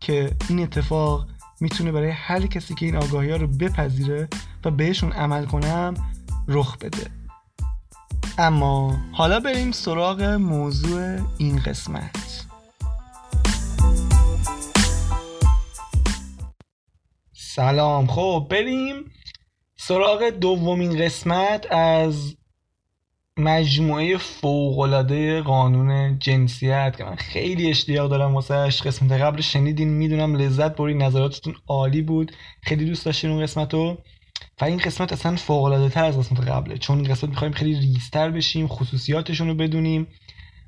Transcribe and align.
که 0.00 0.36
این 0.48 0.60
اتفاق 0.60 1.26
می‌تونه 1.60 1.92
برای 1.92 2.10
هر 2.10 2.46
کسی 2.46 2.74
که 2.74 2.86
این 2.86 2.96
آگاهی 2.96 3.30
ها 3.30 3.36
رو 3.36 3.46
بپذیره 3.46 4.28
و 4.64 4.70
بهشون 4.70 5.12
عمل 5.12 5.46
کنم 5.46 5.94
رخ 6.48 6.76
بده. 6.78 7.10
اما 8.38 8.98
حالا 9.12 9.40
بریم 9.40 9.72
سراغ 9.72 10.22
موضوع 10.22 11.18
این 11.38 11.58
قسمت. 11.58 12.46
سلام. 17.32 18.06
خب 18.06 18.46
بریم 18.50 19.12
سراغ 19.76 20.30
دومین 20.30 21.04
قسمت 21.04 21.72
از 21.72 22.36
مجموعه 23.40 24.16
فوقالعاده 24.16 25.42
قانون 25.42 26.18
جنسیت 26.18 26.94
که 26.98 27.04
من 27.04 27.14
خیلی 27.14 27.70
اشتیاق 27.70 28.10
دارم 28.10 28.34
واسه 28.34 28.54
قسمت 28.54 29.12
قبل 29.12 29.40
شنیدین 29.40 29.88
می‌دونم 29.88 30.36
لذت 30.36 30.76
برید 30.76 30.96
نظراتتون 30.96 31.54
عالی 31.66 32.02
بود. 32.02 32.32
خیلی 32.62 32.84
دوست 32.84 33.04
داشتین 33.04 33.30
اون 33.30 33.42
قسمت 33.42 33.74
رو 33.74 33.98
و 34.60 34.64
این 34.64 34.78
قسمت 34.78 35.12
اصلا 35.12 35.36
فوق 35.36 35.88
تر 35.94 36.04
از 36.04 36.18
قسمت 36.18 36.40
قبله. 36.40 36.78
چون 36.78 36.98
این 36.98 37.08
قسمت 37.08 37.30
می‌خوایم 37.30 37.52
خیلی 37.52 37.74
ریستر 37.74 38.30
بشیم 38.30 38.66
خصوصیاتشون 38.68 39.48
رو 39.48 39.54
بدونیم. 39.54 40.06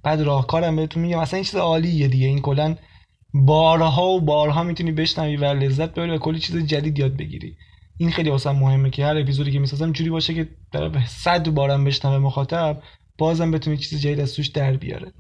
بعد 0.03 0.21
راهکارم 0.21 0.77
بهتون 0.77 1.03
میگم. 1.03 1.19
اصلا 1.19 1.37
این 1.37 1.45
چیز 1.45 1.57
عالیه 1.57 2.09
دیگه. 2.09 2.27
این 2.27 2.41
کلا 2.41 2.77
بارها 3.35 4.09
و 4.09 4.21
بارها 4.21 4.63
می‌تونی 4.63 4.93
بشنوی 4.93 5.37
و 5.37 5.45
لذت 5.45 5.91
ببری 5.91 6.11
و 6.11 6.19
کلی 6.19 6.39
چیز 6.39 6.57
جدید 6.57 6.99
یاد 6.99 7.17
بگیری. 7.17 7.57
این 7.97 8.11
خیلی 8.11 8.31
واسه 8.31 8.53
مهمه 8.53 8.91
که 8.91 9.07
هر 9.07 9.17
اپیزودی 9.19 9.53
که 9.53 9.59
می‌سازم 9.59 9.93
جوری 9.93 10.11
باشه 10.11 10.35
که 10.35 10.49
در 10.73 10.91
صد 11.07 11.49
بارم 11.49 11.85
بشنوه 11.85 12.19
مخاطب 12.19 12.83
بازم 13.19 13.51
بتونه 13.51 13.77
چیز 13.77 14.01
جدید 14.01 14.21
از 14.21 14.35
توش 14.35 14.49
در 14.49 14.77
بیاره. 14.77 15.13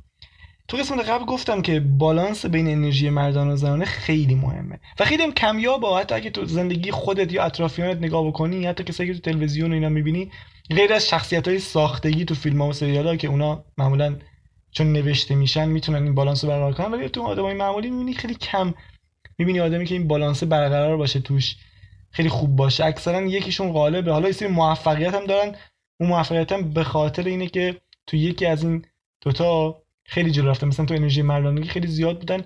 تو 0.68 0.76
قسمت 0.76 1.08
قبل 1.08 1.24
گفتم 1.24 1.62
که 1.62 1.80
بالانس 1.80 2.46
بین 2.46 2.68
انرژی 2.68 3.10
مردان 3.10 3.48
و 3.48 3.56
زنانه 3.56 3.84
خیلی 3.84 4.34
مهمه. 4.34 4.80
و 5.00 5.04
خیلی 5.04 5.22
هم 5.22 5.32
کمیابه. 5.32 5.88
حتی 5.88 6.14
اگه 6.14 6.30
تو 6.30 6.44
زندگی 6.44 6.90
خودت 6.90 7.32
یا 7.32 7.44
اطرافیانت 7.44 7.98
نگاه 7.98 8.26
بکنی 8.26 8.66
حتی 8.66 8.84
کسایی 8.84 9.12
که 9.12 9.20
تو 9.20 9.30
تلویزیون 9.30 9.70
و 9.70 9.74
اینا 9.74 9.88
می‌بینی 9.88 10.30
غیر 10.70 10.92
از 10.92 11.08
شخصیت 11.08 11.48
های 11.48 11.58
ساختگی 11.58 12.24
تو 12.24 12.34
فیلم 12.34 12.62
ها 12.62 12.68
و 12.68 12.72
سریال 12.72 13.06
ها 13.06 13.16
که 13.16 13.28
اونا 13.28 13.64
معمولا 13.78 14.16
چون 14.70 14.92
نوشته 14.92 15.34
میشن 15.34 15.68
می‌تونن 15.68 16.02
این 16.02 16.14
بالانس 16.14 16.44
رو 16.44 16.50
برقرار 16.50 16.72
کنن. 16.72 16.92
ولی 16.92 17.08
تو 17.08 17.22
آدمای 17.22 17.54
معمولی 17.54 17.90
می‌بینی 17.90 18.14
خیلی 18.14 18.34
کم 18.34 18.74
می‌بینی 19.38 19.60
آدمی 19.60 19.84
که 19.84 19.94
این 19.94 20.08
بالانس 20.08 20.44
برقرار 20.44 20.96
باشه 20.96 21.20
توش. 21.20 21.56
خیلی 22.12 22.28
خوب 22.28 22.56
باشه. 22.56 22.84
اکثرا 22.84 23.22
یکیشون 23.22 23.72
غالبه. 23.72 24.12
حالا 24.12 24.28
یه 24.28 24.48
موفقیت 24.48 25.14
هم 25.14 25.26
دارن. 25.26 25.56
اون 26.00 26.10
موفقیت 26.10 26.52
هم 26.52 26.72
به 26.72 26.84
خاطر 26.84 27.24
اینه 27.24 27.46
که 27.46 27.80
تو 28.06 28.16
یکی 28.16 28.46
از 28.46 28.64
این 28.64 28.84
دوتا 29.20 29.82
خیلی 30.04 30.30
جلو 30.30 30.50
رفتن. 30.50 30.66
مثلا 30.66 30.86
تو 30.86 30.94
انرژی 30.94 31.22
مردانگی 31.22 31.68
خیلی 31.68 31.86
زیاد 31.86 32.18
بودن. 32.18 32.44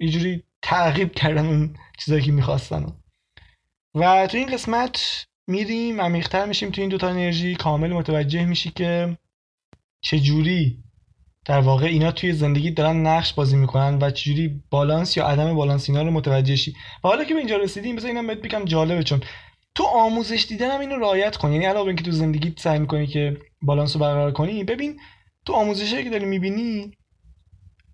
یه 0.00 0.08
جوری 0.08 0.42
تعقیب 0.62 1.12
کردن 1.12 1.46
اون 1.46 1.76
چیزایی 1.98 2.22
که 2.22 2.32
می‌خواستن. 2.32 2.86
و 3.94 4.26
تو 4.26 4.38
این 4.38 4.52
قسمت 4.52 5.26
میریم 5.46 6.00
عمیقتر 6.00 6.46
میشیم 6.46 6.70
تو 6.70 6.80
این 6.80 6.90
دوتا 6.90 7.08
انرژی. 7.08 7.54
کامل 7.54 7.92
متوجه 7.92 8.44
میشی 8.44 8.70
که 8.70 9.18
چجوری 10.00 10.82
در 11.46 11.60
واقع 11.60 11.86
اینا 11.86 12.12
توی 12.12 12.32
زندگی 12.32 12.70
دارن 12.70 13.06
نقش 13.06 13.32
بازی 13.32 13.56
می‌کنن 13.56 13.98
و 14.02 14.10
چجوری 14.10 14.60
بالانس 14.70 15.16
یا 15.16 15.26
عدم 15.26 15.54
بالانس 15.54 15.90
اینا 15.90 16.02
رو 16.02 16.10
متوجه 16.10 16.56
شی. 16.56 16.74
و 17.04 17.08
حالا 17.08 17.24
که 17.24 17.34
به 17.34 17.38
اینجا 17.38 17.56
رسیدیم 17.56 17.96
بذار 17.96 18.08
اینم 18.08 18.26
بهت 18.26 18.38
بگم 18.38 18.64
جالبه 18.64 19.02
چون 19.02 19.20
تو 19.74 19.84
آموزش 19.84 20.46
دیدن 20.48 20.70
هم 20.70 20.80
اینو 20.80 20.96
رعایت 20.96 21.36
کن. 21.36 21.52
یعنی 21.52 21.64
علاوه 21.64 21.86
اینکه 21.86 22.04
تو 22.04 22.10
زندگی 22.10 22.54
سعی 22.58 22.78
می‌کنی 22.78 23.06
که 23.06 23.36
بالانس 23.62 23.96
رو 23.96 24.00
برقرار 24.02 24.32
کنی 24.32 24.64
ببین 24.64 25.00
تو 25.44 25.52
آموزشی 25.52 26.04
که 26.04 26.10
داری 26.10 26.24
می‌بینی 26.24 26.92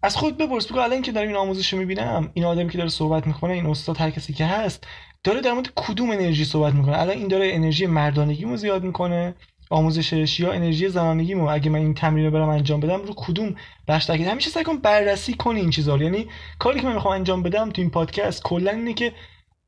از 0.02 0.16
خود 0.16 0.38
بپرس. 0.38 0.66
بگو 0.66 0.78
الان 0.78 1.02
که 1.02 1.12
دارم 1.12 1.28
این 1.28 1.36
آموزش 1.36 1.72
رو 1.72 1.78
می‌بینم 1.78 2.30
این 2.34 2.44
آدمی 2.44 2.70
که 2.70 2.78
داره 2.78 2.90
صحبت 2.90 3.26
می‌کنه 3.26 3.52
این 3.52 3.66
استاد 3.66 3.96
هر 3.96 4.10
کسی 4.10 4.32
که 4.32 4.46
هست 4.46 4.86
داره 5.24 5.40
در 5.40 5.52
مورد 5.52 5.68
کدوم 5.76 6.10
انرژی 6.10 6.44
صحبت 6.44 6.74
می‌کنه؟ 6.74 7.00
الان 7.00 7.16
این 7.16 7.28
داره 7.28 7.50
انرژی 7.54 7.86
مردانگیمو 7.86 8.56
زیاد 8.56 8.82
می‌کنه. 8.82 9.34
آموزشش 9.72 10.40
یا 10.40 10.52
انرژی 10.52 10.88
زنانگیمو 10.88 11.48
اگه 11.48 11.70
من 11.70 11.78
این 11.78 11.94
تمرین 11.94 12.24
رو 12.24 12.30
برم 12.30 12.48
انجام 12.48 12.80
بدم 12.80 13.02
رو 13.02 13.14
کدوم 13.16 13.54
بخش 13.88 14.04
تاکید؟ 14.06 14.26
همیشه 14.26 14.50
سعی 14.50 14.64
کن 14.64 14.76
بررسی 14.76 15.34
کنی 15.34 15.60
این 15.60 15.70
چیزا 15.70 15.96
یعنی 15.96 16.26
کاری 16.58 16.80
که 16.80 16.86
من 16.86 16.94
می‌خوام 16.94 17.14
انجام 17.14 17.42
بدم 17.42 17.70
تو 17.70 17.82
این 17.82 17.90
پادکست 17.90 18.42
کلا 18.42 18.70
اینه 18.70 18.94
که 18.94 19.12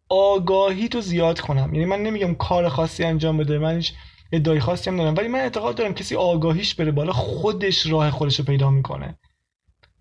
آگاهی 0.09 0.88
تو 0.88 1.00
زیاد 1.00 1.41
کنم. 1.41 1.75
یعنی 1.75 1.84
من 1.84 2.03
نمیگم 2.03 2.34
کار 2.34 2.69
خاصی 2.69 3.04
انجام 3.04 3.37
بده 3.37 3.59
من 3.59 3.76
هیچ 3.76 3.92
ادعای 4.32 4.60
خاصی 4.60 4.91
هم 4.91 4.97
ندارم. 4.97 5.15
ولی 5.16 5.28
من 5.28 5.38
اعتقاد 5.38 5.75
دارم 5.75 5.94
کسی 5.94 6.16
آگاهیش 6.16 6.75
بره 6.75 6.91
بالا 6.91 7.12
خودش 7.12 7.86
راه 7.86 8.10
خودش 8.10 8.38
رو 8.38 8.44
پیدا 8.44 8.71
می‌کنه. 8.71 9.19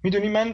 می‌دونی 0.04 0.30
من 0.30 0.54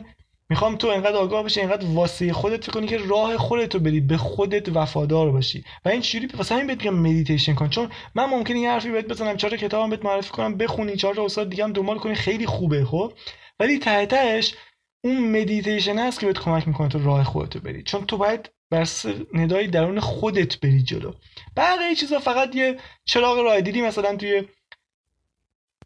می‌خوام 0.50 0.76
تو 0.76 0.88
انقدر 0.88 1.16
آگاه 1.16 1.44
بشی 1.44 1.62
انقدر 1.62 1.86
واسه 1.86 2.34
خودت 2.34 2.64
فکر 2.64 2.72
کنی 2.72 2.88
که 2.88 2.98
راه 2.98 3.38
خودت 3.38 3.74
رو 3.74 3.80
بری 3.80 4.00
به 4.00 4.18
خودت 4.18 4.70
وفادار 4.76 5.32
باشی. 5.32 5.64
و 5.86 5.90
این 5.90 6.02
چجوری 6.02 6.28
واسه 6.28 6.56
همین 6.56 6.68
بهت 6.68 6.78
میگم 6.78 6.96
مدیتیشن 6.96 7.56
کن. 7.56 7.70
چون 7.70 7.90
من 8.16 8.26
ممکنه 8.26 8.60
یه 8.60 8.70
حرفی 8.70 8.90
بهت 8.92 9.06
بزنم 9.08 9.38
چهار 9.38 9.58
کتابم 9.58 9.90
بهت 9.90 10.06
معرفی 10.06 10.32
کنم 10.32 10.58
بخونی 10.58 10.96
چهار 10.96 11.16
تا 11.16 11.26
استاد 11.26 11.50
دیگه 11.50 11.64
هم 11.64 11.74
دنبال 11.74 11.98
کنی 11.98 12.16
خیلی 12.16 12.46
خوبه 12.46 12.86
خب؟ 12.86 13.14
ولی 13.60 13.80
ته 13.80 14.06
تهش 14.06 14.56
اون 15.04 15.42
مدیتیشن 15.42 16.00
هست 16.00 16.20
که 16.20 16.26
بهت 16.26 16.40
کمک 16.40 16.68
می‌کنه 16.68 16.90
تو 16.90 17.04
راه 17.04 17.24
خودت 17.24 17.56
رو 17.56 17.62
بری 17.62 17.84
چون 17.84 18.06
تو 18.06 18.18
باید 18.18 18.50
بر 18.72 18.88
ندای 19.34 19.68
درون 19.68 20.00
خودت 20.00 20.60
بری 20.60 20.84
جلو. 20.84 21.14
بقیه 21.58 21.96
چیزا 21.96 22.20
فقط 22.20 22.56
یه 22.56 22.78
چراغ 23.06 23.40
راه 23.40 23.62
دیدی 23.62 23.82
مثلا 23.82 24.16
توی 24.16 24.44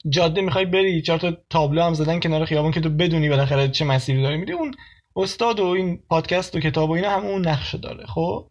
جاده 0.09 0.41
می‌خوای 0.41 0.65
بری 0.65 1.01
چهار 1.01 1.19
تا 1.19 1.37
تابلو 1.49 1.83
هم 1.83 1.93
زدن 1.93 2.19
کنار 2.19 2.45
خیابون 2.45 2.71
که 2.71 2.81
تو 2.81 2.89
بدونی 2.89 3.29
بالاخره 3.29 3.67
چه 3.67 3.85
مسیری 3.85 4.21
داری 4.21 4.37
میری. 4.37 4.53
اون 4.53 4.75
استاد 5.15 5.59
و 5.59 5.65
این 5.65 5.97
پادکست 6.09 6.55
و 6.55 6.59
کتاب 6.59 6.89
و 6.89 6.93
اینا 6.93 7.09
هم 7.09 7.25
اون 7.25 7.47
نقشه 7.47 7.77
داره 7.77 8.05
خب؟ 8.05 8.49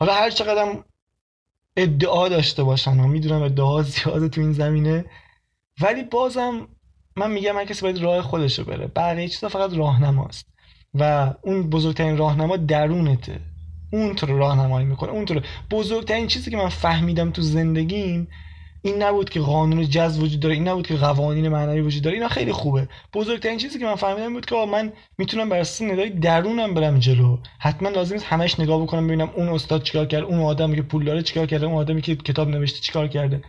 حالا 0.00 0.14
هر 0.14 0.30
چقدر 0.30 0.84
ادعا 1.76 2.28
داشته 2.28 2.62
باشن 2.62 3.00
و 3.00 3.06
می‌دونم 3.06 3.42
ادعا 3.42 3.82
زیاده 3.82 4.28
تو 4.28 4.40
این 4.40 4.52
زمینه 4.52 5.04
ولی 5.80 6.02
بازم 6.02 6.68
من 7.16 7.30
میگم 7.30 7.56
هر 7.56 7.64
کسی 7.64 7.82
باید 7.82 7.98
راه 7.98 8.22
خودشو 8.22 8.64
بره. 8.64 8.86
بقیه 8.86 9.28
چیزا 9.28 9.48
فقط 9.48 9.74
راهنماست 9.74 10.46
و 10.94 11.34
اون 11.42 11.70
بزرگترین 11.70 12.16
راهنما 12.16 12.56
درونته. 12.56 13.40
اون 13.92 14.14
تو 14.14 14.26
راهنمایی 14.26 14.86
می‌کنه 14.86 15.10
اون 15.10 15.24
تو 15.24 15.40
بزرگترین 15.70 16.26
چیزی 16.26 16.50
که 16.50 16.56
من 16.56 16.68
فهمیدم 16.68 17.30
تو 17.30 17.42
زندگیم 17.42 18.28
این 18.82 19.02
نبود 19.02 19.30
که 19.30 19.40
قانون 19.40 19.88
جذب 19.88 20.22
وجود 20.22 20.40
داره 20.40 20.54
این 20.54 20.68
نبود 20.68 20.86
که 20.86 20.96
قوانین 20.96 21.48
معنوی 21.48 21.80
وجود 21.80 22.02
داره 22.02 22.16
اینا 22.16 22.28
خیلی 22.28 22.52
خوبه. 22.52 22.88
بزرگترین 23.14 23.58
چیزی 23.58 23.78
که 23.78 23.84
من 23.84 23.94
فهمیدم 23.94 24.32
بود 24.32 24.46
که 24.46 24.54
من 24.54 24.92
می‌تونم 25.18 25.48
بر 25.48 25.58
اساس 25.58 25.90
ندای 25.90 26.10
درونم 26.10 26.74
برم 26.74 26.98
جلو. 26.98 27.38
حتما 27.58 27.88
لازم 27.88 28.14
نیست 28.14 28.26
همش 28.26 28.60
نگاه 28.60 28.82
بکنم 28.82 29.06
ببینم 29.06 29.30
اون 29.36 29.48
استاد 29.48 29.82
چیکار 29.82 30.06
کرد 30.06 30.24
اون 30.24 30.40
آدمی 30.40 30.76
که 30.76 30.82
پول 30.82 31.04
داره 31.04 31.22
چیکار 31.22 31.46
کرده 31.46 31.66
اون 31.66 31.74
آدمی 31.74 32.02
که 32.02 32.16
کتاب 32.16 32.48
نوشته 32.48 32.80
چیکار 32.80 33.08
کرده. 33.08 33.42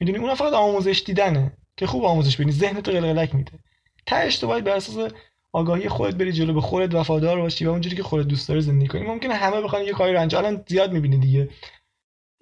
می‌دونی؟ 0.00 0.18
اون 0.18 0.34
فقط 0.34 0.52
آموزش 0.52 1.02
دیدنه 1.06 1.52
که 1.76 1.86
خوب 1.86 2.04
آموزش 2.04 2.36
ببینی 2.36 2.52
ذهنت 2.52 2.88
رو 2.88 2.94
قلقلک 2.94 3.34
میده. 3.34 3.52
تهش 4.06 4.36
تو 4.36 4.46
باید 4.46 4.64
بر 4.64 4.76
اساس 4.76 5.12
آگاهی 5.52 5.88
خودت 5.88 6.14
بری 6.14 6.32
جلو 6.32 6.54
به 6.54 6.60
خودت 6.60 6.94
وفادار 6.94 7.40
باشی 7.40 7.66
و 7.66 7.70
اونجوری 7.70 7.96
که 7.96 8.02
خودت 8.02 8.28
دوست 8.28 8.48
داری 8.48 8.60
زندگی 8.60 8.88
کنی. 8.88 9.02
ممکنه 9.02 9.34
همه 9.34 9.60
بخوان 9.60 9.82
یه 9.82 9.92
کاری 9.92 10.12
رو 10.12 10.20
انجام 10.20 10.44
الان 10.44 10.64
زیاد 10.66 10.92
می‌بینی 10.92 11.18
دیگه. 11.18 11.48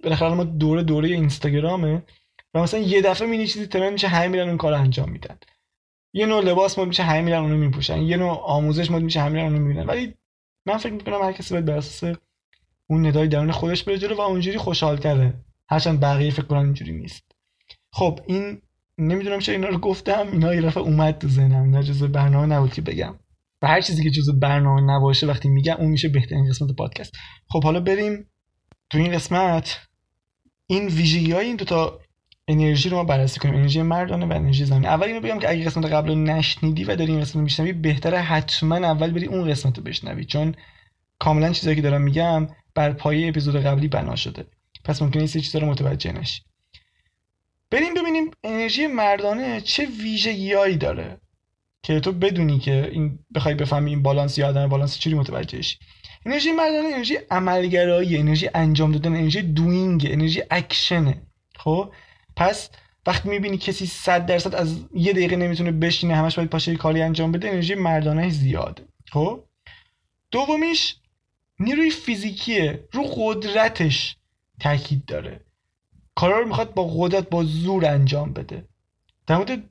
بالاخره 0.03 0.35
ما 0.35 0.45
دوره 0.45 0.83
دوره 0.83 1.09
اینستاگرامه. 1.09 2.03
و 2.55 2.63
مثلا 2.63 2.81
یه 2.81 3.03
دفعه 3.03 3.27
می‌بینی 3.27 3.47
چیزی 3.47 3.67
ترند 3.67 3.93
میشه 3.93 4.09
همه 4.09 4.29
میرن 4.29 4.49
اون 4.49 4.57
کار 4.57 4.73
انجام 4.73 5.11
میدن. 5.11 5.39
یه 6.13 6.27
نوع 6.27 6.43
لباس 6.43 6.79
مود 6.79 6.89
میشه 6.89 7.03
همه 7.03 7.21
میرن 7.21 7.39
اونو 7.39 7.57
میپوشن. 7.57 8.03
یه 8.03 8.17
نوع 8.17 8.31
آموزش 8.31 8.91
مود 8.91 9.03
میشه 9.03 9.21
همه 9.21 9.31
میرن 9.31 9.45
اونو 9.45 9.59
می‌بینن. 9.59 9.87
ولی 9.87 10.15
من 10.67 10.77
فکر 10.77 10.93
می‌کنم 10.93 11.23
هر 11.23 11.33
کسی 11.33 11.55
باید 11.55 11.65
بر 11.65 11.77
اساس 11.77 12.17
اون 12.87 13.07
ندای 13.07 13.29
درون 13.29 13.53
خودش 13.53 13.83
بره 13.85 13.99
جلو 13.99 14.15
و 14.15 14.21
اونجوری 14.21 14.59
خوشحالتره. 14.59 15.35
هرچند 15.69 16.01
بقیه 16.01 16.31
فکر 16.31 16.43
کنن 16.43 16.65
اینجوری 16.65 16.93
نیست. 16.93 17.33
خب 17.93 18.21
این 18.27 18.63
نمی‌دونم 18.99 19.39
چرا 19.39 19.55
اینا 19.55 19.69
رو 19.69 19.79
گفتم. 19.79 20.29
اینا 20.33 20.55
یه 20.55 20.63
دفعه 20.63 20.83
اومد 20.83 21.19
تو 21.19 21.29
ذهنم. 21.29 21.63
اینا 21.63 21.83
جزء 21.83 22.07
برنامه 22.07 22.47
نبود 22.47 22.73
که 22.73 22.83
بگم. 22.83 23.15
و 23.63 23.67
هر 23.67 23.81
چیزی 23.81 24.03
که 24.03 24.11
جزء 24.11 24.33
برنامه 24.33 24.81
نباشه 24.81 25.27
وقتی 25.27 25.49
میگم 25.49 25.77
اون 25.79 25.91
میشه 25.91 26.09
بهترین 26.09 26.49
قسمت 26.49 26.77
پادکست. 26.77 27.13
خب 27.49 27.65
حالا 27.65 27.81
بریم 27.81 28.31
تو 28.91 28.99
این 28.99 29.13
قسمت. 29.13 29.81
این 30.67 30.87
ویژگی 30.87 31.33
های 31.33 31.47
این 31.47 31.57
دوتا 31.57 32.01
انرژی 32.61 32.89
رو 32.89 32.97
ما 32.97 33.05
بررسی 33.05 33.41
کنیم. 33.41 33.55
انرژی 33.55 33.83
مردانه 33.83 34.27
و 34.27 34.33
انرژی 34.33 34.65
زنانه. 34.65 34.89
اول 34.89 35.07
اینو 35.07 35.21
بگم 35.21 35.39
که 35.39 35.51
اگه 35.51 35.65
قسمت 35.65 35.85
قبل 35.85 36.09
رو 36.09 36.15
نشنیدی 36.15 36.85
و 36.85 36.97
داری 36.97 37.13
این 37.13 37.21
قسمت 37.21 37.37
رو 37.37 37.43
میشنوی 37.43 37.73
بهتره 37.73 38.19
حتما 38.19 38.77
اول 38.77 39.11
بری 39.11 39.27
اون 39.27 39.51
قسمت 39.51 39.79
رو 39.79 39.85
بشنوی. 39.85 40.25
چون 40.25 40.55
کاملا 41.19 41.53
چیزایی 41.53 41.77
که 41.77 41.83
دارم 41.83 42.03
میگم 42.03 42.49
بر 42.75 42.93
پایه 42.93 43.29
اپیزود 43.29 43.57
قبلی 43.57 43.89
بنا 43.89 44.17
شده. 44.17 44.47
پس 44.85 45.03
ممکنه 45.03 45.23
این 45.23 45.29
چیزا 45.29 45.59
رو 45.59 45.67
متوجه 45.67 46.13
نشی. 46.13 46.43
بریم 47.71 47.95
ببینیم 47.95 48.31
انرژی 48.45 48.87
مردانه 48.87 49.61
چه 49.61 49.87
ویژگیهایی 50.03 50.77
داره 50.77 51.21
که 51.83 52.01
تو 52.01 52.13
بدونی 52.13 52.59
که 52.59 52.91
این 52.93 53.19
بخوای 53.35 53.55
بفهمی 53.55 53.91
این 53.91 54.03
بالانس 54.03 54.39
یا 54.39 54.49
عدم 54.49 54.69
بالانس 54.69 54.99
چجوری 54.99 55.17
متوجه 55.17 55.63
شی. 55.63 55.79
انرژی 56.27 56.53
مردانه 56.53 56.89
انرژی 56.95 57.19
عملگرایی 57.31 58.17
انرژی 58.17 58.49
انجام 58.55 58.93
دادن 58.93 59.17
انرژی 59.17 59.43
دوینگ 59.43 60.07
انرژی 60.11 60.43
اکشنه. 60.51 61.23
خب؟ 61.57 61.93
پس 62.37 62.71
وقتی 63.07 63.29
می‌بینی 63.29 63.59
کسی 63.59 63.87
100 63.87 64.27
درصد 64.27 64.55
از 64.55 64.85
یه 64.95 65.13
دقیقه 65.13 65.37
نمی‌تونه 65.37 65.73
بشینه 65.73 66.17
همش 66.17 66.37
باید 66.37 66.51
پاشه 66.51 66.77
کاری 66.77 67.03
انجام 67.03 67.33
بده 67.33 67.49
انرژی 67.49 67.75
مردانه 67.75 68.31
زیاده. 68.31 68.85
خب؟ 69.11 69.45
دومیش 70.31 70.97
نیروی 71.61 71.91
فیزیکیه 71.91 72.89
رو 72.93 73.03
قدرتش 73.17 74.17
تاکید 74.61 75.05
داره. 75.05 75.45
کارا 76.15 76.41
رو 76.41 76.49
می‌خواد 76.49 76.75
با 76.75 76.89
قدرت 76.97 77.31
با 77.31 77.45
زور 77.45 77.87
انجام 77.87 78.33
بده. 78.33 78.69
در 79.27 79.37
مورد 79.37 79.65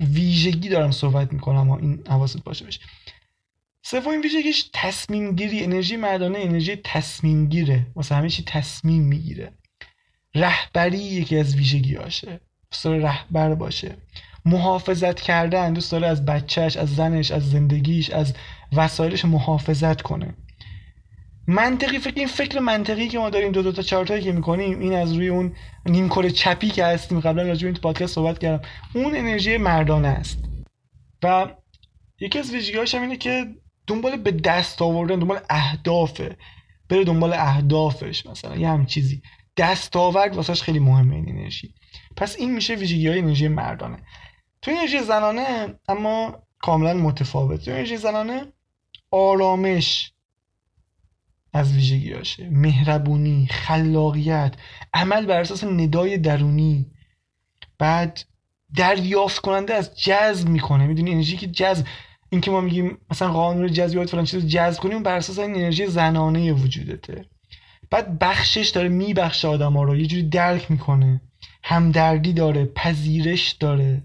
ویژگی 0.00 0.68
دارم 0.68 0.90
صحبت 0.90 1.32
می‌کنم 1.32 1.70
و 1.70 1.72
این 1.72 2.02
حواست 2.08 2.44
باشه 2.44 2.64
بشه 2.64 2.80
سومین 3.82 4.20
ویژگیش 4.20 4.70
تصمیم 4.74 5.36
گیری 5.36 5.64
انرژی 5.64 5.96
مردانه 5.96 6.38
انرژی 6.38 6.76
تصمیم 6.76 7.48
گیره 7.48 7.86
واسه 7.94 8.14
همه 8.14 8.28
چی 8.28 8.42
تصمیم 8.46 9.02
می‌گیره. 9.02 9.52
رهبری 10.34 10.98
یکی 10.98 11.38
از 11.38 11.56
ویژگیاشه 11.56 12.40
دوست 12.70 12.84
داره 12.84 13.02
رهبر 13.02 13.54
باشه. 13.54 13.96
محافظت 14.44 15.20
کردن 15.20 15.72
دوست 15.72 15.92
داره 15.92 16.06
از 16.06 16.24
بچهش 16.24 16.76
از 16.76 16.94
زنش 16.96 17.30
از 17.30 17.50
زندگیش 17.50 18.10
از 18.10 18.34
وسایلش 18.72 19.24
محافظت 19.24 20.02
کنه. 20.02 20.34
منطقی 21.46 21.98
فکر 21.98 22.14
این 22.16 22.26
فکر 22.26 22.58
منطقی 22.58 23.08
که 23.08 23.18
ما 23.18 23.30
داریم 23.30 23.52
دو 23.52 23.62
دو 23.62 23.72
تا 23.72 23.82
چارتایی 23.82 24.22
که 24.22 24.32
می‌کنیم 24.32 24.80
این 24.80 24.94
از 24.94 25.12
روی 25.12 25.28
اون 25.28 25.52
نیم 25.86 26.08
کره 26.08 26.30
چپی 26.30 26.68
که 26.68 26.84
هستیم. 26.84 27.20
قبلا 27.20 27.42
راجع 27.42 27.66
این 27.66 27.76
پادکست 27.76 28.14
صحبت 28.14 28.38
کردم. 28.38 28.68
اون 28.94 29.16
انرژی 29.16 29.56
مردانه 29.56 30.08
است. 30.08 30.38
و 31.22 31.46
یکی 32.20 32.38
از 32.38 32.52
ویژگی‌هاش 32.52 32.94
هم 32.94 33.02
اینه 33.02 33.16
که 33.16 33.46
دنبال 33.86 34.16
به 34.16 34.30
دست 34.30 34.82
آوردن 34.82 35.18
دنبال 35.18 35.40
اهدافه. 35.50 36.36
بره 36.88 37.04
دنبال 37.04 37.32
اهدافش 37.32 38.26
مثلا. 38.26 38.56
یه 38.56 38.68
هم 38.68 38.86
چیزی 38.86 39.22
دستاورد 39.60 40.36
واسهش 40.36 40.62
خیلی 40.62 40.78
مهمه 40.78 41.16
این 41.16 41.28
انرژی. 41.28 41.74
پس 42.16 42.36
این 42.36 42.54
میشه 42.54 42.74
ویژگی 42.74 43.08
های 43.08 43.18
انرژی 43.18 43.48
مردانه. 43.48 43.98
تو 44.62 44.70
انرژی 44.70 45.00
زنانه 45.00 45.74
اما 45.88 46.42
کاملا 46.58 46.94
متفاوت 46.94 47.64
تو 47.64 47.70
انرژی 47.70 47.96
زنانه 47.96 48.46
آرامش 49.10 50.12
از 51.52 51.74
ویژگیاشه 51.74 52.48
مهربونی 52.50 53.48
خلاقیت 53.50 54.54
عمل 54.94 55.26
بر 55.26 55.40
اساس 55.40 55.64
ندای 55.64 56.18
درونی. 56.18 56.86
بعد 57.78 58.20
دریافت 58.76 59.38
کننده 59.38 59.74
از 59.74 60.00
جذب 60.00 60.48
می‌کنه. 60.48 60.86
می‌دونی 60.86 61.12
انرژی 61.12 61.36
که 61.36 61.46
جذب 61.46 61.86
این 62.30 62.40
که 62.40 62.50
ما 62.50 62.60
میگیم 62.60 62.98
مثلا 63.10 63.32
قانون 63.32 63.72
جذبیات 63.72 64.10
فلان 64.10 64.24
چیز 64.24 64.46
جذب 64.46 64.80
کنیم 64.80 65.02
بر 65.02 65.16
اساس 65.16 65.38
این 65.38 65.54
انرژی 65.54 65.86
زنانه 65.86 66.52
وجودته. 66.52 67.24
بعد 67.90 68.18
بخشش 68.18 68.68
داره 68.68 68.88
میبخشه 68.88 69.48
آدم 69.48 69.72
ها 69.72 69.82
رو. 69.82 69.96
یه 69.96 70.06
جوری 70.06 70.22
درک 70.22 70.70
می‌کنه. 70.70 71.20
همدردی 71.62 72.32
داره 72.32 72.64
پذیرش 72.64 73.50
داره. 73.50 74.02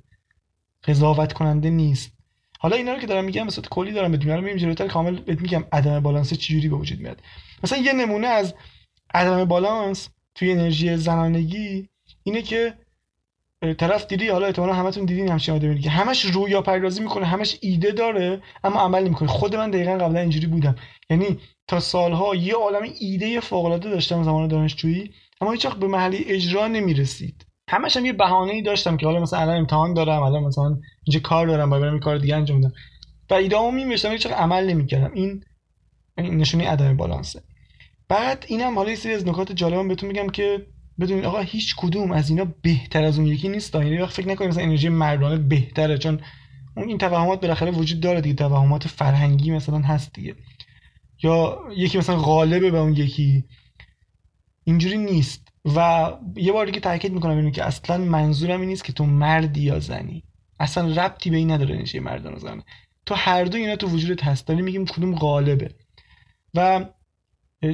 قضاوت 0.84 1.34
کننده 1.34 1.70
نیست. 1.70 2.12
حالا 2.60 2.76
اینا 2.76 2.94
رو 2.94 3.00
که 3.00 3.08
دارم 3.08 3.26
میگم 3.26 3.46
به 3.46 3.52
صورت 3.52 3.70
کلی 3.70 3.92
دارم 3.92 4.12
بهت 4.12 4.26
میگم 4.26 4.58
جلوتر 4.58 4.88
کامل 4.88 5.16
بهت 5.16 5.42
میگم 5.42 5.64
عدم 5.72 6.00
بالانس 6.00 6.34
چجوری 6.34 6.70
به 6.70 6.76
وجود 6.76 7.00
میاد. 7.00 7.22
مثلا 7.64 7.78
یه 7.78 7.94
نمونه 7.94 8.28
از 8.28 8.54
عدم 9.14 9.46
بالانس 9.46 10.10
توی 10.36 10.52
انرژی 10.52 10.98
زنانگی 10.98 11.90
اینه 12.24 12.42
که 12.42 12.74
طرف 13.74 14.08
دیدی 14.08 14.28
حالا 14.28 14.46
احتمالاً 14.46 14.74
همتون 14.74 15.06
دیدین 15.06 15.30
همچین 15.30 15.56
آدمی 15.56 15.80
که 15.80 15.90
همش 15.90 16.26
رویا 16.26 16.62
پردازی 16.62 17.02
می‌کنه 17.02 17.26
همش 17.26 17.58
ایده 17.62 17.92
داره 17.92 18.42
اما 18.64 18.80
عمل 18.80 19.04
نمی‌کنه. 19.04 19.30
خود 19.30 19.56
من 19.56 19.72
دقیقا 19.72 19.98
قبلا 19.98 20.20
اینجوری 20.20 20.48
بودم. 20.48 20.76
یعنی 21.10 21.40
تا 21.68 21.80
سالها 21.80 22.36
یه 22.36 22.54
عالم 22.54 22.90
ایده 23.00 23.40
فوق 23.40 23.66
العاده 23.66 23.90
داشتم 23.90 24.24
زمان 24.24 24.48
دانشجویی 24.48 25.12
اما 25.42 25.52
هیچ 25.52 25.68
به 25.68 25.88
محلی 25.88 26.26
اجرا 26.28 26.68
نمی‌رسید. 26.68 27.46
همش 27.70 27.98
هم 27.98 28.06
یه 28.06 28.14
بهانه 28.14 28.54
ای 28.54 28.62
داشتم 28.62 28.98
که 28.98 29.06
حالا 29.06 29.20
مثلا 29.20 29.40
الان 29.40 29.58
امتحان 29.58 29.94
دارم 29.94 30.24
الان 30.24 30.44
مثلا 30.44 30.78
اینجا 31.04 31.20
کار 31.24 31.48
دارم 31.48 31.70
باید 31.70 31.84
برم 31.84 32.00
کار 32.00 32.18
دیگه 32.18 32.36
انجام 32.36 32.62
بدم. 32.62 32.74
و 33.30 33.34
ایده‌امو 33.34 33.72
می‌نوشتم 33.72 34.12
هیچ 34.12 34.28
عمل 34.28 34.66
نمی‌کردم. 34.66 35.12
این 35.14 35.44
نشونه 36.18 36.68
عدم 36.70 36.98
بالانسه. 36.98 37.42
بعد 38.10 38.46
اینم 38.48 38.76
حالا 38.76 38.90
یه 38.90 38.96
سری 38.96 39.14
از 39.14 39.28
نکات 39.28 39.52
جالبم 39.52 39.88
بهتون 39.88 40.10
میگم 40.10 40.30
که 40.30 40.68
بدونید 41.00 41.26
آقا 41.26 41.40
هیچ 41.40 41.76
کدوم 41.76 42.12
از 42.12 42.30
اینا 42.30 42.46
بهتر 42.62 43.04
از 43.04 43.20
اون 43.20 43.28
یکی 43.28 43.50
نیست 43.50 43.76
یعنی 43.76 43.98
وقت 43.98 44.14
فکر 44.14 44.28
نکنید 44.28 44.50
مثلا 44.50 44.64
انرژی 44.64 44.90
مردانه 44.90 45.38
بهتره 45.38 45.98
چون 45.98 46.22
اون 46.78 46.88
این 46.88 46.98
توهمات 46.98 47.42
بالاخره 47.42 47.72
وجود 47.72 48.00
داره 48.00 48.22
دیگه. 48.22 48.36
توهمات 48.36 48.88
فرهنگی 48.88 49.52
مثلا 49.52 49.80
هست 49.80 50.14
دیگه. 50.14 50.36
یا 51.24 51.60
یکی 51.78 51.98
مثلا 51.98 52.16
غالبه 52.16 52.72
به 52.72 52.78
اون 52.78 52.94
یکی. 52.94 53.44
اینجوری 54.64 54.98
نیست. 54.98 55.48
و 55.76 56.12
یه 56.36 56.52
بار 56.52 56.66
دیگه 56.66 56.80
تاکید 56.80 57.14
می‌کنم 57.14 57.38
اینو 57.38 57.50
که 57.50 57.64
اصلا 57.64 57.98
منظورم 57.98 58.60
این 58.60 58.70
نیست 58.70 58.84
که 58.84 58.94
تو 58.94 59.06
مردی 59.06 59.62
یا 59.62 59.80
زنی. 59.80 60.24
اصلا 60.60 61.04
ربطی 61.04 61.30
به 61.30 61.38
این 61.38 61.52
نداره 61.52 61.76
انرژی 61.76 62.00
مردان 62.00 62.34
و 62.34 62.40
زن. 62.40 62.62
تو 63.06 63.16
هر 63.16 63.44
دو 63.44 63.58
اینا 63.58 63.76
تو 63.76 63.88
وجودت 63.88 64.24
هست. 64.24 64.48
داریم 64.48 64.66
میگیم 64.66 64.86
کدوم 64.86 65.16
غالبه. 65.16 65.76
و 66.54 66.86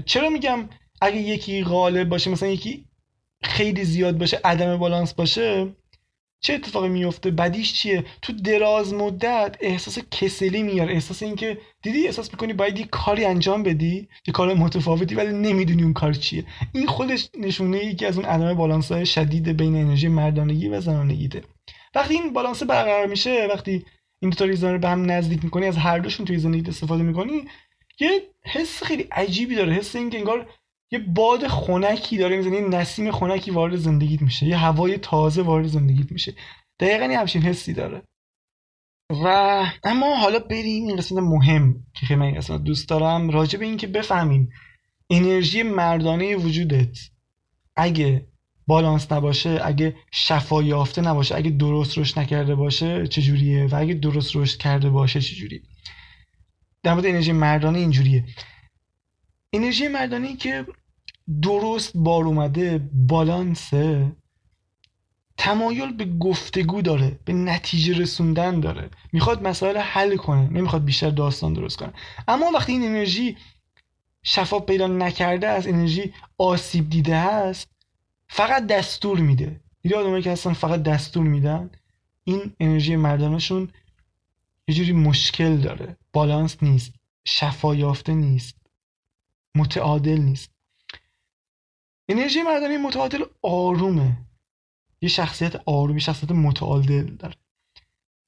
چرا 0.05 0.29
میگم 0.29 0.69
اگه 1.01 1.17
یکی 1.17 1.63
غالب 1.63 2.09
باشه 2.09 2.29
مثلا 2.29 2.49
یکی 2.49 2.85
خیلی 3.43 3.83
زیاد 3.83 4.17
باشه 4.17 4.39
عدم 4.43 4.77
بالانس 4.77 5.13
باشه 5.13 5.75
چه 6.43 6.53
اتفاقی 6.53 6.89
میفته؟ 6.89 7.31
بدیش 7.31 7.73
چیه؟ 7.73 8.03
تو 8.21 8.33
دراز 8.33 8.93
مدت 8.93 9.57
احساس 9.59 9.99
کسلی 10.11 10.63
میاره 10.63 10.93
احساس 10.93 11.23
اینکه 11.23 11.57
دیدی 11.81 12.05
احساس 12.05 12.31
می‌کنی 12.31 12.53
باید 12.53 12.79
یه 12.79 12.85
کاری 12.85 13.25
انجام 13.25 13.63
بدی؟ 13.63 14.07
یه 14.27 14.33
کار 14.33 14.53
متفاوتی 14.53 15.15
ولی 15.15 15.33
نمی‌دونی 15.33 15.83
اون 15.83 15.93
کار 15.93 16.13
چیه. 16.13 16.45
این 16.73 16.87
خودش 16.87 17.29
نشونه 17.39 17.85
یکی 17.85 18.05
از 18.05 18.17
اون 18.17 18.25
عدم 18.25 18.53
بالانس 18.53 18.91
های 18.91 19.05
شدید 19.05 19.49
بین 19.49 19.75
انرژی 19.75 20.07
مردانگی 20.07 20.67
و 20.69 20.81
زنانگیته. 20.81 21.43
وقتی 21.95 22.13
این 22.13 22.33
بالانس 22.33 22.63
برقرار 22.63 23.05
میشه 23.05 23.47
وقتی 23.53 23.85
این 24.21 24.31
دو 24.31 24.35
تا 24.35 24.69
رو 24.71 24.79
به 24.79 24.89
هم 24.89 25.11
نزدیک 25.11 25.43
می‌کنی 25.43 25.65
از 25.65 25.77
هر 25.77 25.99
دوشون 25.99 26.25
توی 26.25 26.37
زندگی 26.37 26.69
استفاده 26.69 27.03
می‌کنی 27.03 27.47
یه 27.99 28.21
حس 28.43 28.83
خیلی 28.83 29.07
عجیبی 29.11 29.55
داره 29.55 29.73
حس 29.73 29.95
اینکه 29.95 30.17
انگار 30.17 30.49
یه 30.91 30.99
باد 30.99 31.47
خنکی 31.47 32.17
داره 32.17 32.37
می‌زنه 32.37 32.55
یه 32.55 32.67
نسیم 32.67 33.11
خنکی 33.11 33.51
وارد 33.51 33.75
زندگیت 33.75 34.21
میشه 34.21 34.45
یه 34.45 34.57
هوای 34.57 34.97
تازه 34.97 35.41
وارد 35.41 35.67
زندگیت 35.67 36.11
میشه. 36.11 36.33
دقیقا 36.79 37.05
یه 37.05 37.19
همچین 37.19 37.41
حسی 37.41 37.73
داره. 37.73 38.03
و 39.09 39.25
اما 39.83 40.15
حالا 40.15 40.39
بریم 40.39 40.87
این 40.87 40.95
قسمت 40.95 41.23
مهم 41.23 41.85
که 41.93 42.05
خیلی 42.05 42.19
من 42.19 42.25
این 42.25 42.35
قسمت 42.35 42.63
دوست 42.63 42.89
دارم 42.89 43.29
راجع 43.29 43.59
به 43.59 43.65
اینکه 43.65 43.87
بفهمیم 43.87 44.49
انرژی 45.09 45.63
مردانه 45.63 46.35
وجودت 46.35 46.97
اگه 47.75 48.27
بالانس 48.67 49.11
نباشه 49.11 49.59
اگه 49.63 49.95
شفا 50.11 50.63
یافته 50.63 51.01
نباشه 51.01 51.35
اگه 51.35 51.49
درست 51.49 51.97
رشد 51.97 52.19
نکرده 52.19 52.55
باشه 52.55 53.07
چجوریه 53.07 53.65
و 53.65 53.75
اگه 53.75 53.93
درست 53.93 54.35
رشد 54.35 54.57
کرده 54.57 54.89
باشه 54.89 55.21
چجوریه؟ 55.21 55.61
در 56.83 56.93
مورد 56.93 57.05
انرژی 57.05 57.31
مردانه 57.31 57.79
اینجوریه. 57.79 58.25
انرژی 59.53 59.87
مردانه 59.87 60.35
که 60.35 60.65
درست 61.41 61.91
بار 61.95 62.23
اومده 62.23 62.89
بالانسه. 62.93 64.11
تمایل 65.37 65.93
به 65.93 66.05
گفتگو 66.05 66.81
داره 66.81 67.19
به 67.25 67.33
نتیجه 67.33 67.97
رسوندن 67.97 68.59
داره. 68.59 68.89
می‌خواد 69.13 69.47
مسائل 69.47 69.77
حل 69.77 70.15
کنه 70.15 70.49
نمی‌خواد 70.49 70.85
بیشتر 70.85 71.09
داستان 71.09 71.53
درست 71.53 71.77
کنه. 71.77 71.93
اما 72.27 72.51
وقتی 72.51 72.71
این 72.71 72.83
انرژی 72.83 73.37
شفاف 74.23 74.65
پیدا 74.65 74.87
نکرده 74.87 75.47
از 75.47 75.67
انرژی 75.67 76.13
آسیب 76.37 76.89
دیده 76.89 77.19
هست 77.19 77.69
فقط 78.27 78.67
دستور 78.67 79.19
میده. 79.19 79.61
دیده 79.81 79.97
آدمایی 79.97 80.23
که 80.23 80.31
هستن 80.31 80.53
فقط 80.53 80.83
دستور 80.83 81.23
میدن؟ 81.23 81.69
این 82.23 82.53
انرژی 82.59 82.95
مردانشون 82.95 83.69
یه 84.67 84.75
جوری 84.75 84.91
مشکل 84.91 85.57
داره. 85.57 85.97
بالانس 86.13 86.63
نیست 86.63 86.93
شفا 87.25 87.75
یافته 87.75 88.13
نیست 88.13 88.55
متعادل 89.55 90.17
نیست. 90.17 90.50
انرژی 92.11 92.41
مردانی 92.41 92.77
متعادل 92.77 93.23
آرومه. 93.41 94.17
یه 95.01 95.09
شخصیت 95.09 95.55
آرومی 95.65 96.01
شخصیت 96.01 96.31
متعادل 96.31 97.15
داره. 97.15 97.35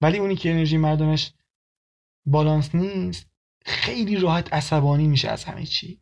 ولی 0.01 0.17
اونی 0.17 0.35
که 0.35 0.51
انرژی 0.51 0.77
مردانش 0.77 1.33
بالانس 2.25 2.75
نیست 2.75 3.27
خیلی 3.65 4.15
راحت 4.15 4.53
عصبانی 4.53 5.07
میشه 5.07 5.29
از 5.29 5.43
همه 5.43 5.65
چی. 5.65 6.01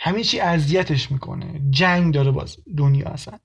همه 0.00 0.22
چی 0.22 0.40
اذیتش 0.40 1.10
می‌کنه. 1.10 1.60
جنگ 1.70 2.14
داره 2.14 2.30
باز 2.30 2.56
دنیا 2.76 3.08
اصلا. 3.08 3.38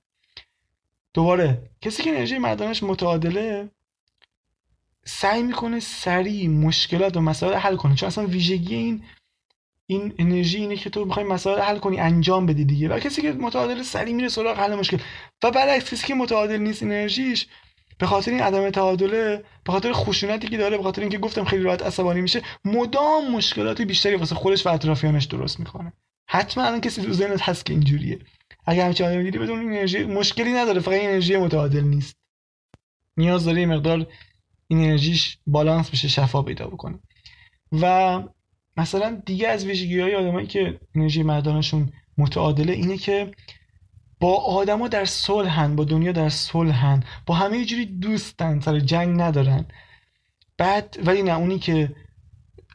دوباره 1.14 1.70
کسی 1.80 2.02
که 2.02 2.10
انرژی 2.10 2.38
مردانش 2.38 2.82
متعادله 2.82 3.70
سعی 5.04 5.42
می‌کنه 5.42 5.80
سریع 5.80 6.48
مشکلات 6.48 7.16
و 7.16 7.20
مسائل 7.20 7.54
حل 7.54 7.76
کنه. 7.76 7.94
چون 7.94 8.06
اصلا 8.06 8.26
ویژگی 8.26 8.74
این 8.74 9.04
این 9.90 10.14
انرژی 10.18 10.58
اینه 10.58 10.76
که 10.76 10.90
تو 10.90 11.04
می‌خوای 11.04 11.26
مسائل 11.26 11.60
حل 11.60 11.78
کنی 11.78 12.00
انجام 12.00 12.46
بدی 12.46 12.64
دیگه. 12.64 12.88
و 12.88 12.98
کسی 12.98 13.22
که 13.22 13.32
متعادل 13.32 13.82
سریع 13.82 14.14
میره 14.14 14.28
سراغ 14.28 14.58
حل 14.58 14.74
مشکل. 14.74 14.98
و 15.44 15.50
برعکس 15.50 15.94
کسی 15.94 16.06
که 16.06 16.14
متعادل 16.14 16.56
نیست 16.56 16.82
انرژیش 16.82 17.46
به 17.98 18.06
خاطر 18.06 18.30
این 18.30 18.40
عدم 18.40 18.70
تعادله 18.70 19.44
به 19.64 19.72
خاطر 19.72 19.92
خشونتی 19.92 20.48
که 20.48 20.56
داره 20.56 20.76
به 20.76 20.82
خاطر 20.82 21.00
اینکه 21.02 21.18
گفتم 21.18 21.44
خیلی 21.44 21.62
راحت 21.62 21.82
عصبانی 21.82 22.20
میشه 22.20 22.42
مدام 22.64 23.30
مشکلات 23.30 23.82
بیشتری 23.82 24.14
واسه 24.14 24.34
خودش 24.34 24.66
و 24.66 24.68
اطرافیانش 24.68 25.24
درست 25.24 25.60
می‌کنه. 25.60 25.92
حتما 26.28 26.64
الان 26.64 26.80
کسی 26.80 27.02
تو 27.02 27.12
ذهنت 27.12 27.42
هست 27.42 27.66
که 27.66 27.72
اینجوریه. 27.72 28.18
اگه 28.66 28.84
همچین 28.84 29.06
آدمی 29.06 29.24
دیدی 29.24 29.38
بدون 29.38 29.58
انرژی 29.58 30.04
مشکلی 30.04 30.52
نداره 30.52 30.80
فقط 30.80 31.00
انرژی 31.00 31.36
متعادل 31.36 31.84
نیست. 31.84 32.16
نیاز 33.16 33.44
داره 33.44 33.66
مقدار 33.66 34.06
این 34.68 34.84
انرژیش 34.84 35.38
بالانس 35.46 35.90
بشه 35.90 36.08
شفا 36.08 36.42
پیدا 36.42 36.66
بکنه. 36.66 36.98
و 37.72 38.22
مثلا 38.80 39.22
دیگه 39.26 39.48
از 39.48 39.64
ویژگی 39.66 40.00
های 40.00 40.14
آدمایی 40.14 40.46
که 40.46 40.80
انرژی 40.94 41.22
مردانشون 41.22 41.92
متعادله 42.18 42.72
اینه 42.72 42.96
که 42.96 43.30
با 44.20 44.36
آدما 44.36 44.88
در 44.88 45.04
صلحن 45.04 45.76
با 45.76 45.84
دنیا 45.84 46.12
در 46.12 46.28
صلحن 46.28 47.04
با 47.26 47.34
همه 47.34 47.64
جوری 47.64 47.86
دوستن 47.86 48.60
سر 48.60 48.80
جنگ 48.80 49.20
ندارن. 49.20 49.64
بعد 50.58 50.96
ولی 51.04 51.22
نه 51.22 51.38
اونی 51.38 51.58
که 51.58 51.92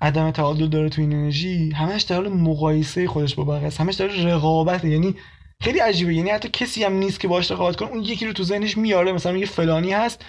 عدم 0.01 0.31
تعادل 0.31 0.67
داره 0.67 0.89
تو 0.89 1.01
این 1.01 1.13
انرژی 1.13 1.71
همش 1.71 2.01
در 2.01 2.15
حال 2.15 2.27
مقایسه 2.27 3.07
خودش 3.07 3.35
با 3.35 3.43
بقیه 3.43 3.67
است. 3.67 3.81
همش 3.81 3.95
داره 3.95 4.25
رقابت 4.25 4.85
یعنی 4.85 5.15
خیلی 5.61 5.79
عجیبه. 5.79 6.13
یعنی 6.13 6.29
حتی 6.29 6.49
کسی 6.49 6.83
هم 6.83 6.93
نیست 6.93 7.19
که 7.19 7.27
باش 7.27 7.51
رقابت 7.51 7.75
کنه. 7.75 7.89
اون 7.89 8.03
یکی 8.03 8.25
رو 8.25 8.33
تو 8.33 8.43
ذهنش 8.43 8.77
میاره. 8.77 9.11
مثلا 9.11 9.31
میگه 9.31 9.45
فلانی 9.45 9.91
هست. 9.91 10.25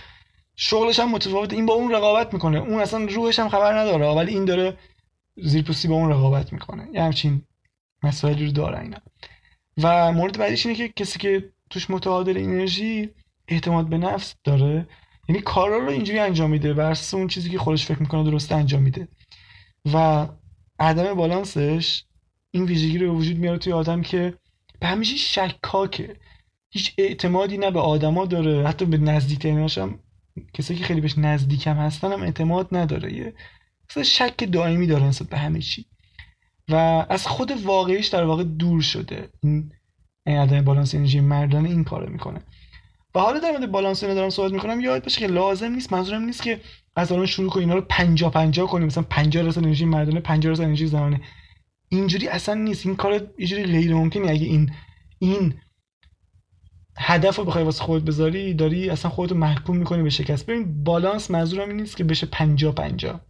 شغلش 0.56 1.00
هم 1.00 1.10
متفاوت 1.10 1.52
این 1.52 1.66
با 1.66 1.74
اون 1.74 1.92
رقابت 1.92 2.34
می‌کنه. 2.34 2.58
اون 2.58 2.80
اصلا 2.80 3.04
روحش 3.04 3.38
هم 3.38 3.48
خبر 3.48 3.78
نداره. 3.78 4.06
ولی 4.06 4.34
این 4.34 4.44
داره 4.44 4.76
زیرپوستی 5.36 5.88
با 5.88 5.94
اون 5.94 6.10
رقابت 6.10 6.52
می‌کنه. 6.52 6.88
یه 6.92 7.02
همچین 7.02 7.42
مسائلی 8.02 8.46
رو 8.46 8.52
داره 8.52 8.80
اینا. 8.80 8.98
و 9.82 10.12
مورد 10.12 10.38
بعدیش 10.38 10.66
اینه 10.66 10.78
که 10.78 10.88
کسی 10.88 11.18
که 11.18 11.52
توش 11.70 11.90
متعادل 11.90 12.38
انرژی 12.38 13.10
اعتماد 13.48 13.88
به 13.88 13.98
نفس 13.98 14.34
داره 14.44 14.88
یعنی 15.28 15.42
کارا 15.42 15.78
رو 15.78 15.88
اینجوری 15.88 16.18
انجام 16.18 16.50
میده 16.50 16.74
بر 16.74 16.98
اون 17.12 17.28
چیزی 17.28 17.50
که 17.50 17.58
خودش 17.58 17.86
فکر 17.86 18.00
می‌کنه 18.00 18.24
درست 18.24 18.52
انجام 18.52 18.82
میده. 18.82 19.08
و 19.94 20.28
عدم 20.78 21.14
بالانسش 21.14 22.04
این 22.50 22.64
ویژگی 22.64 22.98
رو 22.98 23.12
به 23.12 23.18
وجود 23.18 23.36
میاره 23.36 23.58
توی 23.58 23.72
آدم 23.72 24.02
که 24.02 24.34
به 24.80 24.86
همیشه 24.86 25.16
شکاکه. 25.16 26.16
هیچ 26.70 26.94
اعتمادی 26.98 27.58
نه 27.58 27.70
به 27.70 27.80
آدما 27.80 28.26
داره. 28.26 28.68
حتی 28.68 28.84
به 28.84 28.98
نزدیکتریناش 28.98 29.78
هم 29.78 29.98
کسایی 30.54 30.78
که 30.78 30.84
خیلی 30.84 31.00
بهش 31.00 31.18
نزدیکم 31.18 31.76
هستن 31.76 32.12
هم 32.12 32.22
اعتماد 32.22 32.68
نداره. 32.72 33.12
یه 33.12 33.34
شک 34.04 34.52
دائمی 34.52 34.86
داره 34.86 35.04
نسبت 35.04 35.28
به 35.28 35.38
همه 35.38 35.60
چی. 35.60 35.86
و 36.68 36.74
از 37.08 37.26
خود 37.26 37.50
واقعیش 37.50 38.06
در 38.06 38.24
واقع 38.24 38.44
دور 38.44 38.82
شده. 38.82 39.28
این 39.42 39.72
عدم 40.26 40.62
بالانس 40.62 40.94
انرژی 40.94 41.20
مردانه 41.20 41.68
این 41.68 41.84
کارو 41.84 42.12
می‌کنه. 42.12 42.40
و 43.14 43.20
حالا 43.20 43.38
در 43.38 43.50
مورد 43.50 43.70
بالانس 43.70 44.02
اینا 44.02 44.14
دارم 44.14 44.30
صحبت 44.30 44.52
می‌کنم. 44.52 44.80
یاد 44.80 45.02
باشه 45.02 45.20
که 45.20 45.26
لازم 45.26 45.72
نیست 45.72 45.92
منظورم 45.92 46.22
نیست 46.22 46.42
که 46.42 46.60
از 46.96 47.12
الان 47.12 47.26
شروع 47.26 47.50
کنیم 47.50 47.68
اینا 47.68 47.80
رو 47.80 47.86
50 47.88 48.30
50 48.30 48.68
کنیم. 48.68 48.86
مثلا 48.86 49.04
50 49.10 49.44
درصد 49.44 49.58
انرژی 49.58 49.84
مردانه 49.84 50.20
50 50.20 50.52
درصد 50.52 50.64
انرژی 50.64 50.86
زنانه. 50.86 51.20
اینجوری 51.88 52.28
اصلا 52.28 52.54
نیست. 52.54 52.86
این 52.86 52.96
کار 52.96 53.12
یه 53.38 53.46
جوری 53.46 53.64
غیر 53.64 53.94
ممکنه. 53.94 54.30
اگه 54.30 54.46
این 54.46 54.72
این 55.18 55.54
هدف 56.98 57.36
رو 57.36 57.44
بخوای 57.44 57.64
واسه 57.64 57.84
خودت 57.84 58.04
بذاری 58.04 58.54
داری 58.54 58.90
اصلا 58.90 59.10
خودتو 59.10 59.34
محکوم 59.34 59.76
می‌کنی 59.76 60.02
به 60.02 60.10
شکست. 60.10 60.46
ببین 60.46 60.84
بالانس 60.84 61.30
منظورم 61.30 61.68
این 61.68 61.80
نیست 61.80 61.96
که 61.96 62.04
بشه 62.04 62.26
50 62.26 62.74
50 62.74 63.20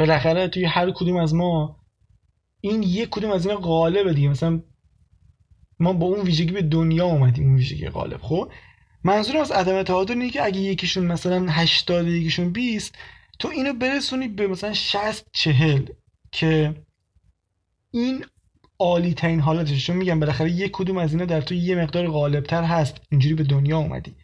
بالاخره 0.00 0.48
توی 0.48 0.64
هر 0.64 0.90
کدوم 0.90 1.16
از 1.16 1.34
ما 1.34 1.76
این 2.60 2.82
یک 2.82 3.08
کدوم 3.10 3.30
از 3.30 3.46
اینا 3.46 3.58
غالبه 3.58 4.14
دیگه. 4.14 4.28
مثلا 4.28 4.60
ما 5.80 5.92
با 5.92 6.06
اون 6.06 6.20
ویژگی 6.20 6.52
به 6.52 6.62
دنیا 6.62 7.06
اومدیم 7.06 7.44
اون 7.44 7.56
ویژگی 7.56 7.88
غالب. 7.88 8.20
خب؟ 8.22 8.52
منظورم 9.04 9.40
از 9.40 9.50
عدم 9.50 9.82
تعادل 9.82 10.14
اینه 10.14 10.30
که 10.30 10.44
اگه 10.44 10.60
یکیشون 10.60 11.06
مثلا 11.06 11.46
80 11.50 12.06
یکیشون 12.06 12.52
20 12.52 12.98
تو 13.38 13.48
اینو 13.48 13.72
برسونی 13.72 14.28
به 14.28 14.46
مثلا 14.46 14.72
60 14.72 15.26
40 15.32 15.86
که 16.32 16.74
این 17.90 18.24
عالی 18.78 19.14
ترین 19.14 19.40
حالتش 19.40 19.86
چون 19.86 19.96
میگم 19.96 20.20
بالاخره 20.20 20.50
یک 20.50 20.70
کدوم 20.72 20.98
از 20.98 21.12
اینا 21.12 21.24
در 21.24 21.40
تو 21.40 21.54
یه 21.54 21.76
مقدار 21.76 22.08
غالبتر 22.08 22.62
هست. 22.62 23.00
اینجوری 23.10 23.34
به 23.34 23.44
دنیا 23.44 23.78
اومدی. 23.78 24.14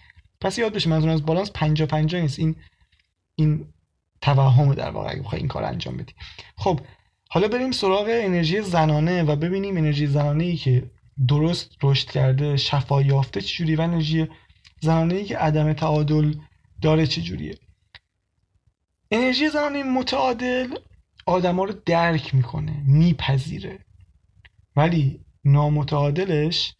پس 0.40 0.58
یاد 0.58 0.72
بشه 0.72 0.90
منظور 0.90 1.10
از 1.10 1.26
بالانس 1.26 1.50
50 1.54 1.88
50 1.88 2.22
نیست. 2.22 2.38
این 2.38 2.56
این 3.34 3.66
توهم 4.20 4.74
در 4.74 4.90
واقع 4.90 5.10
اگه 5.10 5.22
بخوای 5.22 5.40
این 5.40 5.48
کار 5.48 5.64
انجام 5.64 5.96
بدی. 5.96 6.12
خب 6.56 6.80
حالا 7.28 7.48
بریم 7.48 7.72
سراغ 7.72 8.06
انرژی 8.08 8.60
زنانه 8.60 9.22
و 9.22 9.36
ببینیم 9.36 9.76
انرژی 9.76 10.06
زنانه 10.06 10.44
ای 10.44 10.56
که 10.56 10.90
درست 11.28 11.70
رشد 11.82 12.10
کرده 12.10 12.56
شفا 12.56 13.02
یافته 13.02 13.40
چجوری 13.40 13.76
و 13.76 13.80
انرژی 13.80 14.28
زنانه 14.80 15.14
ای 15.14 15.24
که 15.24 15.38
عدم 15.38 15.72
تعادل 15.72 16.34
داره 16.82 17.06
چجوریه. 17.06 17.58
انرژی 19.10 19.48
زنانه 19.48 19.82
متعادل 19.82 20.76
آدما 21.26 21.64
رو 21.64 21.74
درک 21.86 22.34
می‌کنه 22.34 22.82
میپذیره. 22.86 23.78
ولی 24.76 25.20
نامتعادلش 25.44 26.74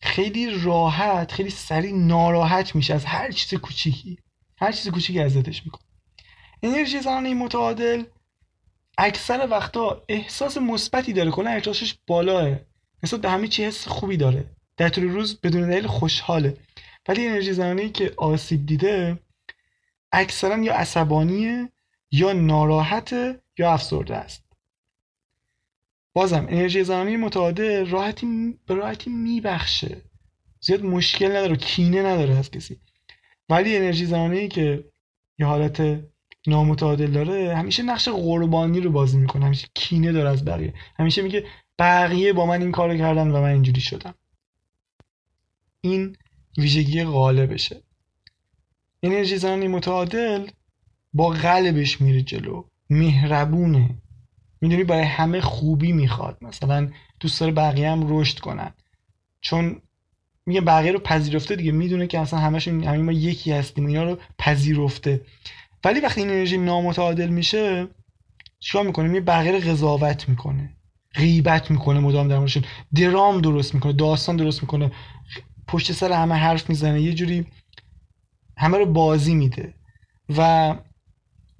خیلی 0.00 0.50
راحت 0.50 1.32
خیلی 1.32 1.50
سریع 1.50 1.94
ناراحت 1.94 2.74
میشه 2.74 2.94
از 2.94 3.04
هر 3.04 3.30
چیز 3.30 3.60
کوچیکی 3.60 4.18
هر 4.56 4.72
چیز 4.72 4.88
کوچیکی 4.88 5.20
اذیتش 5.20 5.64
می‌کنه. 5.64 5.83
انرژی 6.64 7.00
زنانه 7.00 7.34
متعادل 7.34 8.04
اکثر 8.98 9.48
وقتا 9.50 10.02
احساس 10.08 10.58
مثبتی 10.58 11.12
داره. 11.12 11.30
کلا 11.30 11.50
احساسش 11.50 11.94
بالاه. 12.06 12.58
نسبت 13.02 13.20
به 13.20 13.30
همه 13.30 13.48
چی 13.48 13.64
حس 13.64 13.88
خوبی 13.88 14.16
داره. 14.16 14.44
در 14.76 14.88
طول 14.88 15.04
روز 15.04 15.40
بدون 15.40 15.70
دلیل 15.70 15.86
خوشحاله. 15.86 16.56
ولی 17.08 17.26
انرژی 17.26 17.52
زنانه 17.52 17.88
که 17.88 18.14
آسیب 18.16 18.66
دیده 18.66 19.18
اکثرا 20.12 20.58
یا 20.58 20.74
عصبانیه 20.74 21.68
یا 22.10 22.32
ناراحته 22.32 23.40
یا 23.58 23.72
افسرده 23.72 24.16
است. 24.16 24.44
بازم 26.12 26.46
انرژی 26.48 26.84
زنانه 26.84 27.16
متعادل 27.16 27.86
راحتی 27.86 28.58
به 28.66 28.74
راحتی 28.74 29.10
میبخشه. 29.10 30.02
زیاد 30.60 30.84
مشکل 30.84 31.36
نداره 31.36 31.56
کینه 31.56 32.02
نداره 32.02 32.38
از 32.38 32.50
کسی. 32.50 32.80
ولی 33.48 33.76
انرژی 33.76 34.06
زنانه 34.06 34.48
که 34.48 34.84
یه 35.38 35.46
حالت 35.46 36.04
نامتعادل 36.46 37.10
داره 37.10 37.56
همیشه 37.56 37.82
نقش 37.82 38.08
قربانی 38.08 38.80
رو 38.80 38.90
بازی 38.90 39.18
می‌کنه 39.18 39.44
همیشه 39.44 39.68
کینه 39.74 40.12
داره 40.12 40.28
از 40.30 40.44
بقیه. 40.44 40.74
همیشه 40.98 41.22
میگه 41.22 41.44
بقیه 41.78 42.32
با 42.32 42.46
من 42.46 42.62
این 42.62 42.72
کارو 42.72 42.98
کردن 42.98 43.30
و 43.30 43.40
من 43.40 43.50
اینجوری 43.50 43.80
شدم. 43.80 44.14
این 45.80 46.16
ویژگی 46.58 47.04
غالبشه. 47.04 47.82
انرژی 49.02 49.36
زنانی 49.36 49.68
متعادل 49.68 50.46
با 51.12 51.28
قلبش 51.28 52.00
میره 52.00 52.22
جلو 52.22 52.64
مهربونه. 52.90 53.90
می‌دونی 54.60 54.84
برای 54.84 55.04
همه 55.04 55.40
خوبی 55.40 55.92
می‌خواد. 55.92 56.38
مثلا 56.42 56.90
دوست 57.20 57.40
داره 57.40 57.52
بقیه 57.52 57.90
هم 57.90 58.18
رشد 58.18 58.38
کنن. 58.38 58.74
چون 59.40 59.82
میگه 60.46 60.60
بقیه 60.60 60.92
رو 60.92 60.98
پذیرفته 60.98 61.56
دیگه. 61.56 61.72
می‌دونه 61.72 62.06
که 62.06 62.18
اصلا 62.18 62.38
همشون 62.38 62.84
همین 62.84 63.02
ما 63.02 63.12
یکی 63.12 63.52
هستیم 63.52 63.86
اینا 63.86 64.04
رو 64.04 64.18
پذیرفته. 64.38 65.20
ولی 65.84 66.00
وقتی 66.00 66.20
این 66.20 66.30
انرژی 66.30 66.58
نامتعادل 66.58 67.28
میشه 67.28 67.88
چیکار 68.60 68.86
می‌کنه؟ 68.86 69.08
می 69.08 69.20
بقیه 69.20 69.52
رو 69.52 69.58
قضاوت 69.58 70.28
می‌کنه 70.28 70.76
غیبت 71.14 71.70
می‌کنه 71.70 72.00
مدام 72.00 72.28
در 72.28 72.38
موردشون. 72.38 72.64
درام 72.94 73.40
درست 73.40 73.74
می‌کنه 73.74 73.92
داستان 73.92 74.36
درست 74.36 74.62
می‌کنه. 74.62 74.92
پشت 75.68 75.92
سر 75.92 76.12
همه 76.12 76.34
حرف 76.34 76.68
می‌زنه. 76.68 77.02
یه 77.02 77.14
جوری 77.14 77.46
همه 78.56 78.78
رو 78.78 78.86
بازی 78.86 79.34
میده. 79.34 79.74
و 80.36 80.74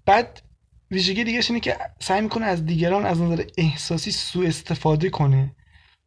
بعد 0.06 0.42
ویژگی 0.90 1.24
دیگه 1.24 1.40
اینه 1.48 1.60
که 1.60 1.76
سعی 2.00 2.20
می‌کنه 2.20 2.46
از 2.46 2.66
دیگران 2.66 3.06
از 3.06 3.20
نظر 3.20 3.44
احساسی 3.58 4.10
سوء 4.10 4.46
استفاده 4.46 5.10
کنه 5.10 5.56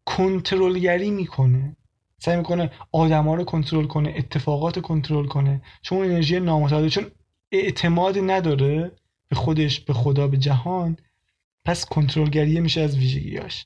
کنترلگری 0.06 1.12
می‌کنه. 1.12 1.76
سعی 2.20 2.38
می‌کنه 2.38 2.72
آدما 2.92 3.36
رو 3.36 3.44
کنترل 3.44 3.86
کنه 3.86 4.14
اتفاقات 4.18 4.80
کنترل 4.80 5.28
کنه. 5.28 5.62
چون 5.82 5.98
انرژی 5.98 6.40
نامتعادل 6.40 6.90
چون 6.90 7.12
اعتماد 7.52 8.18
نداره 8.18 8.92
به 9.30 9.36
خودش 9.36 9.80
به 9.80 9.94
خدا 9.94 10.28
به 10.28 10.38
جهان 10.38 10.98
پس 11.66 11.86
کنترلگری 11.86 12.60
میشه 12.60 12.82
از 12.82 12.98
ویژگیاش 12.98 13.66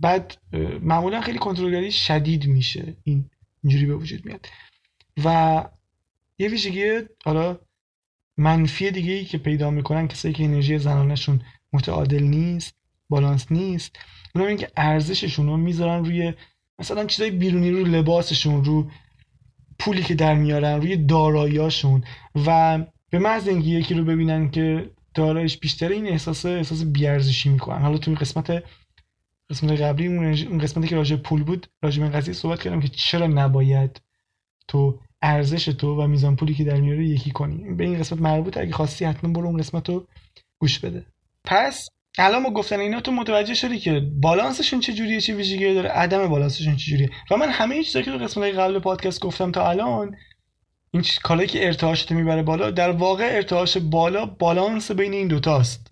بعد 0.00 0.36
معمولا 0.82 1.20
خیلی 1.20 1.38
کنترلگری 1.38 1.92
شدید 1.92 2.46
میشه 2.46 2.96
این 3.04 3.30
اینجوری 3.62 3.86
به 3.86 3.94
وجود 3.94 4.26
میاد. 4.26 4.48
و 5.24 5.64
یه 6.38 6.48
ویژگی 6.48 7.00
حالا 7.24 7.58
منفی 8.36 8.90
دیگه 8.90 9.12
ای 9.12 9.24
که 9.24 9.38
پیدا 9.38 9.70
می‌کنن 9.70 10.08
کسایی 10.08 10.34
که 10.34 10.44
انرژی 10.44 10.78
زنانشون 10.78 11.40
متعادل 11.72 12.22
نیست 12.22 12.74
بالانس 13.08 13.52
نیست 13.52 13.96
اونا 14.34 14.46
این 14.46 14.56
که 14.56 14.70
ارزششون 14.76 15.46
رو 15.46 15.56
می‌ذارن 15.56 16.04
روی 16.04 16.34
مثلا 16.78 17.04
چیزای 17.04 17.30
بیرونی 17.30 17.70
رو 17.70 17.84
لباسشون 17.84 18.64
رو 18.64 18.90
پولی 19.78 20.02
که 20.02 20.14
در 20.14 20.34
میارن 20.34 20.80
روی 20.80 20.96
داراییاشون 20.96 22.04
و 22.46 22.78
به 23.10 23.18
محض 23.18 23.48
اینکه 23.48 23.68
یکی 23.68 23.94
رو 23.94 24.04
ببینن 24.04 24.50
که 24.50 24.90
دارایش 25.14 25.58
بیشتره 25.58 25.94
این 25.94 26.06
احساس 26.06 26.46
احساس 26.46 26.84
بیارزشی 26.84 27.48
می‌کنن. 27.48 27.82
حالا 27.82 27.98
توی 27.98 28.14
قسمت 28.14 28.62
قسمت 29.50 29.80
قبلی 29.80 30.06
اون 30.06 30.58
قسمتی 30.58 30.88
که 30.88 30.96
راجع 30.96 31.16
پول 31.16 31.42
بود 31.42 31.66
راجع 31.82 32.02
به 32.02 32.08
قضیه 32.08 32.34
صحبت 32.34 32.62
کردم 32.62 32.80
که 32.80 32.88
چرا 32.88 33.26
نباید 33.26 34.00
تو 34.68 35.00
ارزش 35.22 35.64
تو 35.64 36.02
و 36.02 36.06
میزان 36.06 36.36
پولی 36.36 36.54
که 36.54 36.64
در 36.64 36.80
میاره 36.80 37.06
یکی 37.06 37.30
کنی. 37.30 37.74
به 37.74 37.84
این 37.84 37.98
قسمت 37.98 38.20
مربوط 38.20 38.56
اگه 38.56 38.72
خواستی 38.72 39.04
حتما 39.04 39.32
برو 39.32 39.46
اون 39.46 39.56
قسمت 39.56 39.88
رو 39.88 40.06
گوش 40.60 40.78
بده. 40.78 41.06
پس 41.44 41.88
الان 42.18 42.42
ما 42.42 42.50
گفتن 42.50 42.80
اینا 42.80 43.00
تو 43.00 43.12
متوجه 43.12 43.54
شدی 43.54 43.78
که 43.78 44.00
بالانسشون 44.00 44.80
چجوریه 44.80 45.20
چه 45.20 45.34
ویژگی 45.34 45.74
داره؟ 45.74 45.88
عدم 45.88 46.28
بالانسشون 46.28 46.76
چجوریه 46.76 47.10
و 47.30 47.36
من 47.36 47.48
همه 47.48 47.82
چیزایی 47.82 48.04
که 48.04 48.10
تو 48.10 48.18
قسمت 48.18 48.54
قبل 48.54 48.78
پادکست 48.78 49.20
گفتم 49.20 49.52
تا 49.52 49.70
الان 49.70 50.16
این 50.90 51.04
کالایی 51.22 51.48
که 51.48 51.66
ارتعاشت 51.66 52.12
می‌بره 52.12 52.42
بالا 52.42 52.70
در 52.70 52.90
واقع 52.90 53.30
ارتعاش 53.32 53.76
بالا 53.76 54.26
بالانس 54.26 54.90
بین 54.90 55.12
این 55.12 55.28
دوتاست 55.28 55.90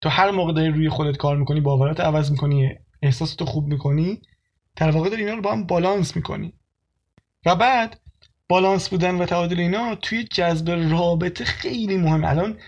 تو 0.00 0.08
هر 0.08 0.30
موقع 0.30 0.52
داری 0.52 0.68
روی 0.68 0.88
خودت 0.88 1.16
کار 1.16 1.36
می‌کنی 1.36 1.60
باورات 1.60 2.00
عوض 2.00 2.30
می‌کنی 2.30 2.70
احساس 3.02 3.42
خوب 3.42 3.66
می‌کنی 3.66 4.22
در 4.76 4.90
واقع 4.90 5.08
داری 5.08 5.22
اینا 5.22 5.34
رو 5.34 5.42
با 5.42 5.52
هم 5.52 5.66
بالانس 5.66 6.16
می‌کنی. 6.16 6.52
و 7.46 7.56
بعد 7.56 8.00
بالانس 8.48 8.88
بودن 8.88 9.14
و 9.14 9.26
تعادل 9.26 9.60
اینا 9.60 9.94
توی 9.94 10.24
جذب 10.24 10.70
رابطه 10.90 11.44
خیلی 11.44 11.96
مهم 11.96 12.24
الان 12.24 12.58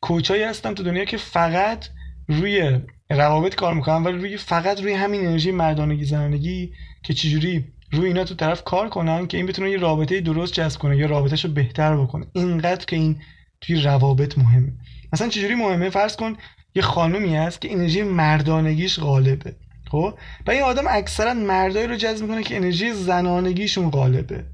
کوچایی 0.00 0.42
هستن 0.42 0.74
تو 0.74 0.82
دنیا 0.82 1.04
که 1.04 1.16
فقط 1.16 1.86
روی 2.30 2.80
روابط 3.10 3.54
کار 3.54 3.74
می‌کنن 3.74 4.04
ولی 4.04 4.18
روی 4.18 4.36
فقط 4.36 4.80
روی 4.80 4.92
همین 4.92 5.26
انرژی 5.26 5.50
مردانگی 5.50 6.04
زنانگی 6.04 6.72
که 7.02 7.14
چجوری 7.14 7.64
روی 7.92 8.06
اینا 8.06 8.24
تو 8.24 8.34
طرف 8.34 8.64
کار 8.64 8.88
کنن 8.88 9.26
که 9.26 9.36
این 9.36 9.46
بتونه 9.46 9.70
یه 9.70 9.76
رابطه 9.76 10.20
درست 10.20 10.52
جذب 10.52 10.78
کنه 10.78 10.96
یا 10.96 11.06
رابطهش 11.06 11.44
رو 11.44 11.50
بهتر 11.50 11.96
بکنه. 11.96 12.26
اینقدر 12.32 12.84
که 12.84 12.96
این 12.96 13.16
توی 13.60 13.80
روابط 13.80 14.38
مهمه. 14.38 14.72
مثلا 15.12 15.28
چجوری 15.28 15.54
مهمه؟ 15.54 15.90
فرض 15.90 16.16
کن 16.16 16.36
یه 16.74 16.82
خانومی 16.82 17.36
هست 17.36 17.60
که 17.60 17.72
انرژی 17.72 18.02
مردانگیش 18.02 19.00
غالبه 19.00 19.54
خب؟ 19.90 20.14
و 20.46 20.50
این 20.50 20.62
آدم 20.62 20.84
اکثرا 20.88 21.34
مردایی 21.34 21.86
رو 21.86 21.96
جذب 21.96 22.22
می‌کنه 22.22 22.42
که 22.42 22.56
انرژی 22.56 22.92
زنانگیشون 22.92 23.90
غالبه. 23.90 24.44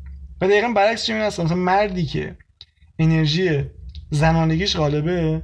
و 0.40 0.48
دقیقا 0.48 0.68
برعکس 0.68 1.06
چه 1.06 1.14
هست 1.14 1.40
مثلا 1.40 1.56
مردی 1.56 2.04
که 2.04 2.36
انرژی 2.98 3.64
زنانگیش 4.10 4.76
غالبه 4.76 5.42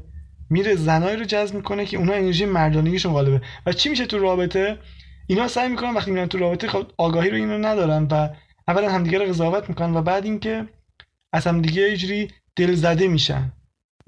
میره 0.53 0.75
زنایی 0.75 1.17
رو 1.17 1.25
جذب 1.25 1.55
می‌کنه 1.55 1.87
که 1.87 1.97
اونها 1.97 2.15
انرژی 2.15 2.45
مردانگیشون 2.45 3.13
غالبه. 3.13 3.41
و 3.67 3.73
چی 3.73 3.89
میشه 3.89 4.07
تو 4.07 4.19
رابطه؟ 4.19 4.79
اینا 5.27 5.49
سعی 5.49 5.69
می‌کنن 5.69 5.95
وقتی 5.95 6.11
میرن 6.11 6.27
تو 6.27 6.39
رابطه 6.39 6.69
خب 6.69 6.87
آگاهی 6.99 7.31
رو 7.31 7.37
اینو 7.37 7.59
ندارن 7.59 8.09
و 8.11 8.29
اولا 8.69 8.91
همدیگه 8.91 9.19
رو 9.19 9.25
قضاوت 9.25 9.69
می‌کنن 9.69 9.97
و 9.97 10.03
بعد 10.03 10.25
اینکه 10.25 10.69
از 11.33 11.47
همدیگه 11.47 12.07
یه 12.07 12.29
دل 12.57 12.75
زده 12.75 13.09
میشن 13.09 13.53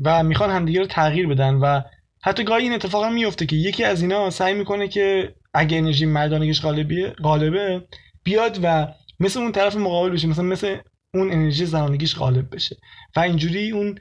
و 0.04 0.22
می‌خوان 0.22 0.50
همدیگه 0.50 0.80
رو 0.80 0.86
تغییر 0.86 1.28
بدن 1.28 1.54
و 1.54 1.80
حتی 2.22 2.44
گاهی 2.44 2.62
این 2.62 2.72
اتفاق 2.72 3.12
میفته 3.12 3.46
که 3.46 3.56
یکی 3.56 3.84
از 3.84 4.02
اینا 4.02 4.30
سعی 4.30 4.54
می‌کنه 4.54 4.88
که 4.88 5.34
اگه 5.54 5.78
انرژی 5.78 6.06
مردانگیش 6.06 6.62
غالبیه 6.62 7.08
غالبه 7.10 7.86
بیاد 8.24 8.58
و 8.62 8.88
مثل 9.20 9.40
اون 9.40 9.52
طرف 9.52 9.76
مقابل 9.76 10.10
بشه 10.10 10.28
مثلا 10.28 10.44
مثل 10.44 10.76
اون 11.14 11.32
انرژی 11.32 11.66
زنانگیش 11.66 12.16
غالب 12.16 12.54
بشه. 12.54 12.76
و 13.16 13.20
اینجوری 13.20 13.70
اون 13.70 13.98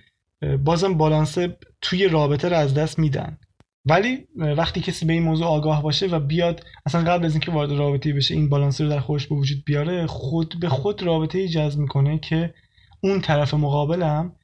بازم 0.64 0.94
بالانس 0.94 1.38
توی 1.84 2.08
رابطه 2.08 2.50
رو 2.50 2.56
از 2.56 2.74
دست 2.74 3.00
میدن. 3.00 3.38
ولی 3.86 4.28
وقتی 4.36 4.82
کسی 4.82 5.06
به 5.06 5.14
این 5.14 5.24
موضوع 5.24 5.48
آگاه 5.48 5.84
باشه 5.84 6.08
و 6.08 6.20
بیاد 6.20 6.64
اصلا 6.86 7.02
قبل 7.02 7.26
از 7.26 7.32
اینکه 7.32 7.52
وارد 7.52 7.72
رابطه 7.72 8.14
بشه 8.14 8.34
این 8.34 8.50
بالانس 8.50 8.82
رو 8.82 8.90
در 8.90 9.00
خودش 9.00 9.28
به 9.28 9.36
وجود 9.36 9.64
بیاره 9.66 10.08
خود 10.08 10.60
به 10.60 10.70
خود 10.70 11.04
رابطه 11.04 11.38
ای 11.38 11.48
جذب 11.48 11.80
می‌کنه 11.80 12.20
که 12.20 12.54
اون 13.02 13.22
طرف 13.22 13.54
مقابلم 13.54 14.36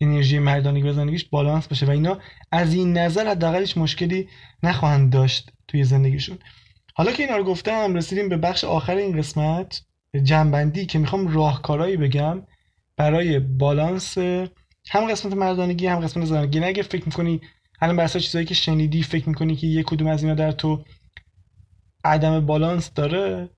انرژی 0.00 0.38
مردانگی 0.38 0.88
و 0.88 0.92
زندگیش 0.92 1.24
بالانس 1.24 1.68
بشه 1.68 1.86
و 1.86 1.90
اینا 1.90 2.18
از 2.52 2.74
این 2.74 2.98
نظر 2.98 3.26
حداقلش 3.26 3.76
مشکلی 3.76 4.28
نخواهند 4.62 5.12
داشت 5.12 5.52
توی 5.68 5.84
زندگیشون. 5.84 6.38
حالا 6.94 7.12
که 7.12 7.22
اینا 7.22 7.36
رو 7.36 7.44
گفتم 7.44 7.94
رسیدیم 7.94 8.28
به 8.28 8.36
بخش 8.36 8.64
آخر 8.64 8.96
این 8.96 9.18
قسمت 9.18 9.82
جنبندی 10.22 10.86
که 10.86 10.98
می‌خوام 10.98 11.28
راهکارهایی 11.28 11.96
بگم 11.96 12.42
برای 12.96 13.38
بالانس 13.38 14.18
هم 14.90 15.10
قسمت 15.10 15.32
مردانگی 15.32 15.86
هم 15.86 16.00
قسمت 16.00 16.24
زنانگی 16.24 16.60
اگه 16.60 16.82
فکر 16.82 17.04
می‌کنی 17.06 17.40
الان 17.80 17.96
بر 17.96 18.08
چیزایی 18.08 18.46
که 18.46 18.54
شنیدی 18.54 19.02
فکر 19.02 19.28
می‌کنی 19.28 19.56
که 19.56 19.66
یک 19.66 19.86
کدوم 19.86 20.08
از 20.08 20.22
اینا 20.22 20.34
در 20.34 20.52
تو 20.52 20.84
عدم 22.04 22.46
بالانس 22.46 22.92
داره 22.94 23.48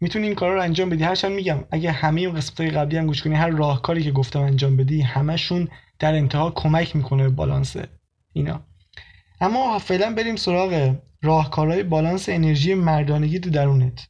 می‌تونی 0.00 0.26
این 0.26 0.34
کارا 0.34 0.54
رو 0.54 0.62
انجام 0.62 0.90
بدی. 0.90 1.04
هرچند 1.04 1.32
میگم 1.32 1.64
اگه 1.70 1.92
همه 1.92 2.20
اون 2.20 2.36
قسمت 2.36 2.60
قبلی 2.60 2.96
هم 2.96 3.06
گوش 3.06 3.22
کنی 3.22 3.34
هر 3.34 3.48
راهکاری 3.48 4.02
که 4.02 4.12
گفتم 4.12 4.40
انجام 4.40 4.76
بدی 4.76 5.00
همشون 5.00 5.68
در 5.98 6.14
انتها 6.14 6.50
کمک 6.50 6.96
می‌کنه 6.96 7.22
به 7.22 7.28
بالانس 7.28 7.76
اینا. 8.32 8.60
اما 9.40 9.78
فعلا 9.78 10.14
بریم 10.14 10.36
سراغ 10.36 10.96
راهکارهای 11.22 11.82
بالانس 11.82 12.28
انرژی 12.28 12.74
مردانگی 12.74 13.38
تو 13.38 13.50
درونت. 13.50 14.08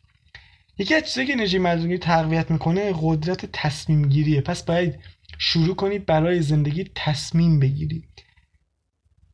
یکی 0.79 0.95
از 0.95 1.05
چیزایی 1.05 1.27
که 1.27 1.33
انرژی 1.33 1.59
مردانگی 1.59 1.99
تقویت 1.99 2.51
می‌کنه 2.51 2.95
قدرت 3.03 3.47
تصمیم 3.53 4.09
گیریه 4.09 4.41
پس 4.41 4.63
باید 4.63 4.99
شروع 5.39 5.77
کنی 5.77 5.99
برای 5.99 6.43
زندگی 6.43 6.91
تصمیم 6.95 7.61
بگیری 7.61 8.05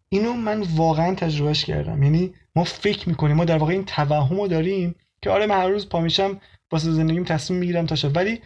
اینو 0.08 0.32
من 0.32 0.62
واقعا 0.62 1.14
تجربهش 1.14 1.64
کردم. 1.64 2.02
یعنی 2.02 2.34
ما 2.56 2.64
فکر 2.64 3.08
می‌کنیم 3.08 3.36
ما 3.36 3.44
در 3.44 3.58
واقع 3.58 3.72
این 3.72 3.84
توهم 3.84 4.40
رو 4.40 4.48
داریم 4.48 4.94
که 5.22 5.30
آره 5.30 5.46
من 5.46 5.58
هر 5.58 5.68
روز 5.68 5.88
پا 5.88 6.00
میشم 6.00 6.40
واسه 6.72 6.92
زندگیم 6.92 7.24
تصمیم 7.24 7.60
می‌گیرم 7.60 7.86
تا 7.86 8.08
ولی 8.08 8.40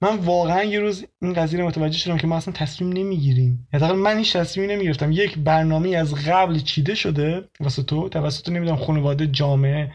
من 0.00 0.16
واقعا 0.16 0.64
یه 0.64 0.80
روز 0.80 1.06
این 1.22 1.32
قضیه 1.32 1.60
رو 1.60 1.66
متوجه 1.66 1.98
شدم 1.98 2.16
که 2.16 2.26
ما 2.26 2.36
اصلا 2.36 2.54
تصمیم 2.54 2.92
نمی‌گیریم. 2.92 3.68
یا 3.72 3.94
من 3.94 4.18
هیچ 4.18 4.36
تصمیمی 4.36 4.74
نمی‌گرفتم. 4.74 5.12
یک 5.12 5.38
برنامه 5.38 5.88
از 5.96 6.14
قبل 6.14 6.58
چیده 6.58 6.94
شده 6.94 7.48
واسه 7.60 7.82
تو 7.82 8.08
توسط 8.08 8.48
نمی‌دونم 8.48 8.76
خانواده 8.76 9.26
جامعه 9.26 9.92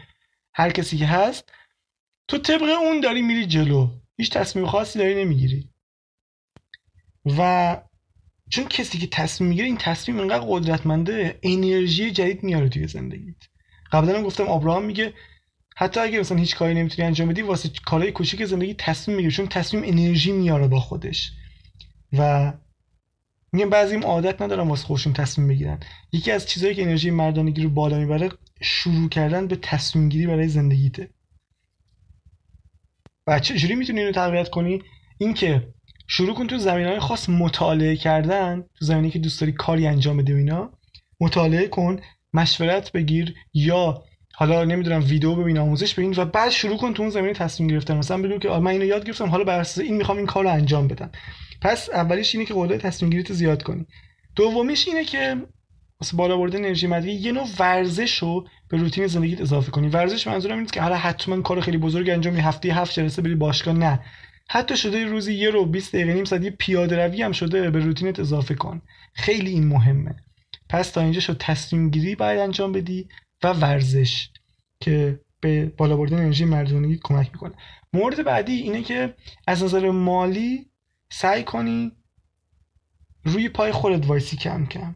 هر 0.54 0.70
کسی 0.70 0.96
که 0.96 1.06
هست 1.06 1.52
تو 2.28 2.38
طبق 2.38 2.62
اون 2.62 3.00
داری 3.00 3.22
میری 3.22 3.46
جلو. 3.46 3.90
هیچ 4.16 4.30
تصمیم 4.30 4.66
خاصی 4.66 4.98
داری 4.98 5.24
نمی‌گیری. 5.24 5.68
و 7.26 7.80
چون 8.50 8.64
کسی 8.64 8.98
که 8.98 9.06
تصمیم 9.06 9.48
می‌گیره 9.48 9.66
این 9.66 9.76
تصمیم 9.76 10.18
اینقدر 10.18 10.44
قدرتمنده 10.48 11.38
انرژی 11.42 12.10
جدید 12.10 12.42
میاره 12.42 12.68
توی 12.68 12.86
زندگیت. 12.86 13.36
قبلا 13.92 14.18
هم 14.18 14.22
گفتم 14.22 14.48
ابراهام 14.48 14.84
میگه 14.84 15.14
حتی 15.76 16.00
اگه 16.00 16.20
مثلا 16.20 16.38
هیچ 16.38 16.56
کاری 16.56 16.74
نمی‌تونی 16.74 17.06
انجام 17.06 17.28
بدی 17.28 17.42
واسه 17.42 17.70
کارهای 17.84 18.12
کوچیک 18.12 18.44
زندگی 18.44 18.74
تصمیم 18.74 19.16
می‌گیره 19.16 19.34
چون 19.34 19.46
تصمیم 19.48 19.82
انرژی 19.86 20.32
میاره 20.32 20.68
با 20.68 20.80
خودش. 20.80 21.32
و 22.12 22.52
میگم 23.52 23.70
بعضی 23.70 23.96
عادت 23.96 24.42
ندارم 24.42 24.70
واسه 24.70 24.86
خودشون 24.86 25.12
تصمیم 25.12 25.48
بگیرن. 25.48 25.80
یکی 26.12 26.30
از 26.30 26.46
چیزهایی 26.48 26.74
که 26.74 26.82
انرژی 26.82 27.10
مردانگی 27.10 27.62
رو 27.62 27.70
بالا 27.70 27.98
می‌بره 27.98 28.30
شروع 28.62 29.08
کردن 29.08 29.46
به 29.46 29.56
تصمیم 29.56 30.08
گیری 30.08 30.26
برای 30.26 30.48
زندگیته. 30.48 31.10
و 33.26 33.38
چجوری 33.38 33.74
می‌تونی 33.74 34.00
اینو 34.00 34.12
تقویت 34.12 34.50
کنی؟ 34.50 34.82
اینکه 35.18 35.74
شروع 36.06 36.34
کن 36.34 36.46
تو 36.46 36.58
زمین 36.58 36.86
های 36.86 37.00
خاص 37.00 37.28
مطالعه 37.28 37.96
کردن 37.96 38.64
تو 38.78 38.84
زمینی 38.84 39.10
که 39.10 39.18
دوست 39.18 39.40
داری 39.40 39.52
کاری 39.52 39.86
انجام 39.86 40.16
بده 40.16 40.34
اینا. 40.34 40.72
مطالعه 41.20 41.68
کن 41.68 42.00
مشورت 42.34 42.92
بگیر 42.92 43.34
یا 43.54 44.02
حالا 44.34 44.64
نمی‌دونم 44.64 45.04
ویدیو 45.04 45.34
ببین 45.34 45.58
آموزش 45.58 45.94
ببین 45.94 46.14
و 46.16 46.24
بعد 46.24 46.50
شروع 46.50 46.76
کن 46.76 46.94
تو 46.94 47.02
اون 47.02 47.10
زمینه 47.10 47.32
تصمیم 47.32 47.68
گرفتن. 47.68 47.96
مثلا 47.96 48.22
بدون 48.22 48.38
که 48.38 48.48
من 48.48 48.70
اینو 48.70 48.84
یاد 48.84 49.04
گرفتم 49.04 49.28
حالا 49.28 49.44
بر 49.44 49.60
اساس 49.60 49.84
این 49.84 49.96
می‌خوام 49.96 50.18
این 50.18 50.26
کارو 50.26 50.48
انجام 50.48 50.88
بدم. 50.88 51.10
پس 51.62 51.90
اولیش 51.90 52.34
اینه 52.34 52.46
که 52.46 52.54
قدرت 52.56 52.86
تصمیم 52.86 53.10
گیریت 53.10 53.32
زیاد 53.32 53.62
کنی. 53.62 53.86
دومیش 54.36 54.88
اینه 54.88 55.04
که 55.04 55.36
واسه 56.00 56.16
بالا 56.16 56.36
بردن 56.36 56.58
انرژی 56.58 56.86
مدوی 56.86 57.12
یه 57.12 57.32
نوع 57.32 57.46
ورزش 57.58 58.18
رو 58.18 58.48
به 58.68 58.76
روتین 58.76 59.06
زندگیت 59.06 59.40
اضافه 59.40 59.70
کنی. 59.70 59.88
ورزش 59.88 60.26
منظورم 60.26 60.56
اینه 60.56 60.70
که 60.70 60.80
حالا 60.80 60.96
حتما 60.96 61.40
کار 61.40 61.60
خیلی 61.60 61.78
بزرگ 61.78 62.10
انجام 62.10 62.36
هفته 62.36 62.68
هفت 62.68 62.94
جلسه 62.94 63.22
بری 63.22 63.34
باشگاه. 63.34 63.74
نه. 63.74 64.00
حتی 64.48 64.76
شده 64.76 65.04
روزی 65.04 65.34
یه 65.34 65.50
رو 65.50 65.66
20 65.66 65.94
دقیقه 65.94 66.12
نیم 66.14 66.24
ساعت 66.24 66.42
یه 66.42 66.50
پیاده 66.50 67.06
روی 67.06 67.22
هم 67.22 67.32
شده 67.32 67.70
به 67.70 67.78
روتینت 67.78 68.20
اضافه 68.20 68.54
کن. 68.54 68.82
خیلی 69.14 69.50
این 69.50 69.66
مهمه. 69.66 70.16
پس 70.68 70.90
تا 70.90 71.00
اینجا 71.00 71.20
شد 71.20 71.36
تصمیم 71.40 71.90
گیری 71.90 72.14
باید 72.14 72.40
انجام 72.40 72.72
بدی 72.72 73.08
و 73.42 73.52
ورزش 73.52 74.28
که 74.80 75.20
به 75.40 75.66
بالا 75.76 75.96
بردن 75.96 76.18
انرژی 76.18 76.44
مردانگی 76.44 77.00
کمک 77.02 77.30
می‌کنه. 77.32 77.52
مورد 77.92 78.24
بعدی 78.24 78.52
اینه 78.52 78.82
که 78.82 79.14
از 79.46 79.62
نظر 79.62 79.90
مالی 79.90 80.66
سعی 81.10 81.42
کنی 81.42 81.92
روی 83.24 83.48
پای 83.48 83.72
خودت 83.72 84.06
وایسی 84.06 84.36
کم 84.36 84.66
کم 84.66 84.94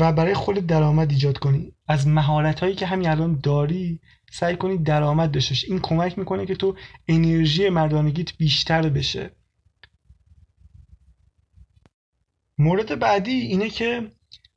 و 0.00 0.12
برای 0.12 0.34
خودت 0.34 0.66
درآمد 0.66 1.10
ایجاد 1.10 1.38
کنی. 1.38 1.72
از 1.88 2.08
مهارت 2.08 2.60
هایی 2.60 2.74
که 2.74 2.86
همین 2.86 3.08
الان 3.08 3.40
داری 3.42 4.00
سعی 4.36 4.56
کنی 4.56 4.78
درآمد 4.78 5.30
داشته 5.30 5.68
این 5.68 5.80
کمک 5.80 6.18
می‌کنه 6.18 6.46
که 6.46 6.54
تو 6.54 6.76
انرژی 7.08 7.68
مردانگیت 7.68 8.36
بیشتر 8.36 8.88
بشه. 8.88 9.30
مورد 12.58 12.98
بعدی 12.98 13.30
اینه 13.30 13.70
که 13.70 14.10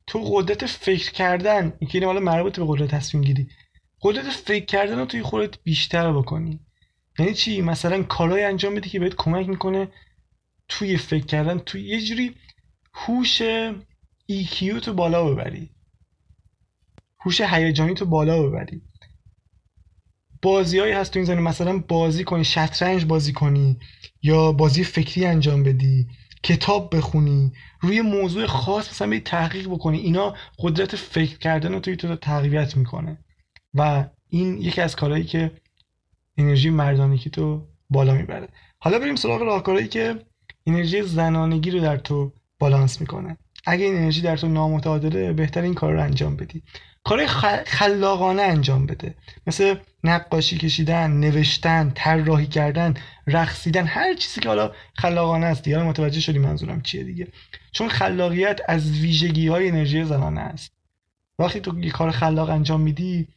تو 0.06 0.18
قدرت 0.18 0.66
فکر 0.66 1.12
کردن 1.12 1.72
این 1.78 1.90
که 1.90 2.06
حالا 2.06 2.20
مربوط 2.20 2.58
به 2.58 2.64
قدرت 2.68 2.90
تصمیم 2.90 3.24
گیری 3.24 3.48
قدرت 4.02 4.28
فکر 4.30 4.64
کردن 4.64 4.98
رو 4.98 5.06
توی 5.06 5.22
خودت 5.22 5.62
بیشتر 5.62 6.12
بکنی. 6.12 6.60
یعنی 7.18 7.34
چی؟ 7.34 7.60
مثلا 7.60 8.02
کارهای 8.02 8.44
انجام 8.44 8.74
بدی 8.74 8.88
که 8.88 9.00
بهت 9.00 9.14
کمک 9.14 9.48
می‌کنه 9.48 9.88
توی 10.68 10.96
فکر 10.96 11.26
کردن 11.26 11.58
توی 11.58 11.82
یه 11.82 12.00
جوری 12.00 12.34
هوش 12.94 13.42
EQ 14.32 14.80
تو 14.82 14.94
بالا 14.94 15.24
ببری. 15.24 15.70
هوش 17.20 17.40
هیجانی 17.40 17.94
تو 17.94 18.06
بالا 18.06 18.42
ببری. 18.42 18.82
بازیهایی 20.42 20.92
هست 20.92 21.12
تو 21.12 21.18
این 21.18 21.26
زمینه 21.26 21.42
مثلا 21.42 21.78
بازی 21.78 22.24
کنی 22.24 22.44
شطرنج 22.44 23.04
بازی 23.04 23.32
کنی 23.32 23.76
یا 24.22 24.52
بازی 24.52 24.84
فکری 24.84 25.26
انجام 25.26 25.62
بدی 25.62 26.06
کتاب 26.42 26.96
بخونی 26.96 27.52
روی 27.80 28.00
موضوع 28.00 28.46
خاص 28.46 28.90
مثلا 28.90 29.20
تحقیق 29.24 29.68
بکنی. 29.68 29.98
اینا 29.98 30.34
قدرت 30.58 30.96
فکر 30.96 31.38
کردن 31.38 31.72
رو 31.72 31.80
توی 31.80 31.96
تو 31.96 32.16
تقویت 32.16 32.76
می‌کنه. 32.76 33.18
و 33.74 34.04
این 34.28 34.58
یکی 34.58 34.80
از 34.80 34.96
کارهایی 34.96 35.24
که 35.24 35.50
انرژی 36.36 36.70
مردانگی 36.70 37.30
تو 37.30 37.66
بالا 37.90 38.14
می‌بره. 38.14 38.48
حالا 38.78 38.98
بریم 38.98 39.16
سراغ 39.16 39.42
راهکارهایی 39.42 39.88
که 39.88 40.18
انرژی 40.66 41.02
زنانگی 41.02 41.70
رو 41.70 41.80
در 41.80 41.96
تو 41.96 42.32
بالانس 42.58 43.00
می‌کنه. 43.00 43.36
اگه 43.66 43.84
این 43.84 43.96
انرژی 43.96 44.20
در 44.20 44.36
تو 44.36 44.48
نامتعادله 44.48 45.32
بهتر 45.32 45.62
این 45.62 45.74
کار 45.74 45.92
رو 45.92 46.02
انجام 46.02 46.36
بدی. 46.36 46.62
کار 47.04 47.26
خلاقانه 47.66 48.42
انجام 48.42 48.86
بده. 48.86 49.14
مثل 49.46 49.74
نقاشی 50.04 50.58
کشیدن 50.58 51.10
نوشتن 51.10 51.92
طراحی 51.94 52.46
کردن 52.46 52.94
رقصیدن 53.26 53.86
هر 53.86 54.14
چیزی 54.14 54.40
که 54.40 54.48
حالا 54.48 54.72
خلاقانه 54.94 55.46
است 55.46 55.62
دیگه. 55.62 55.82
متوجه 55.82 56.20
شدی 56.20 56.38
منظورم 56.38 56.82
چیه 56.82 57.04
دیگه. 57.04 57.28
چون 57.72 57.88
خلاقیت 57.88 58.60
از 58.68 58.90
ویژگی 58.90 59.48
های 59.48 59.68
انرژی 59.68 60.04
زنانه 60.04 60.40
است. 60.40 60.72
وقتی 61.38 61.60
تو 61.60 61.78
یه 61.78 61.90
کار 61.90 62.10
خلاق 62.10 62.50
انجام 62.50 62.80
میدی 62.80 63.28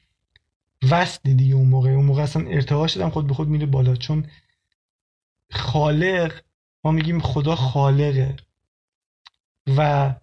وصل 0.92 1.34
دیگه 1.34 1.56
اون 1.56 1.68
موقع. 1.68 1.90
اون 1.90 2.06
موقع 2.06 2.22
اصلا 2.22 2.48
ارتعاش 2.48 2.98
هم 2.98 3.10
خود 3.10 3.28
به 3.28 3.34
خود 3.34 3.48
میره 3.48 3.66
بالا. 3.66 3.96
چون 3.96 4.28
خالق 5.52 6.34
ما 6.84 6.92
میگیم 6.92 7.20
خدا 7.20 7.56
خالقه. 7.56 8.36
و 9.78 10.14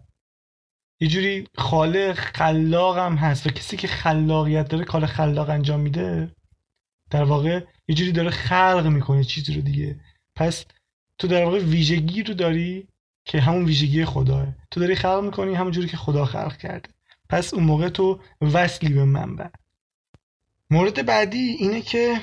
یه 1.00 1.08
جوری 1.08 1.46
خالق 1.54 2.14
خلاق 2.14 2.98
هم 2.98 3.14
هست 3.14 3.46
و 3.46 3.50
کسی 3.50 3.76
که 3.76 3.88
خلاقیت 3.88 4.68
داره 4.68 4.84
کار 4.84 5.06
خلاق 5.06 5.50
انجام 5.50 5.80
میده 5.80 6.32
در 7.10 7.24
واقع 7.24 7.60
یه 7.88 7.94
جوری 7.94 8.12
داره 8.12 8.30
خلق 8.30 8.86
می‌کنه 8.86 9.24
چیزی 9.24 9.54
رو 9.54 9.60
دیگه. 9.60 10.00
پس 10.34 10.64
تو 11.18 11.28
در 11.28 11.44
واقع 11.44 11.58
ویژگی 11.58 12.22
رو 12.22 12.34
داری 12.34 12.88
که 13.24 13.40
همون 13.40 13.64
ویژگی 13.64 14.04
خداه. 14.04 14.46
تو 14.70 14.80
داری 14.80 14.94
خلق 14.94 15.24
می‌کنی 15.24 15.54
همون 15.54 15.72
جوری 15.72 15.88
که 15.88 15.96
خدا 15.96 16.24
خلق 16.24 16.56
کرده. 16.56 16.90
پس 17.28 17.54
اون 17.54 17.64
موقع 17.64 17.88
تو 17.88 18.20
وصلی 18.40 18.94
به 18.94 19.04
منبع. 19.04 19.46
مورد 20.70 21.06
بعدی 21.06 21.38
اینه 21.38 21.82
که 21.82 22.20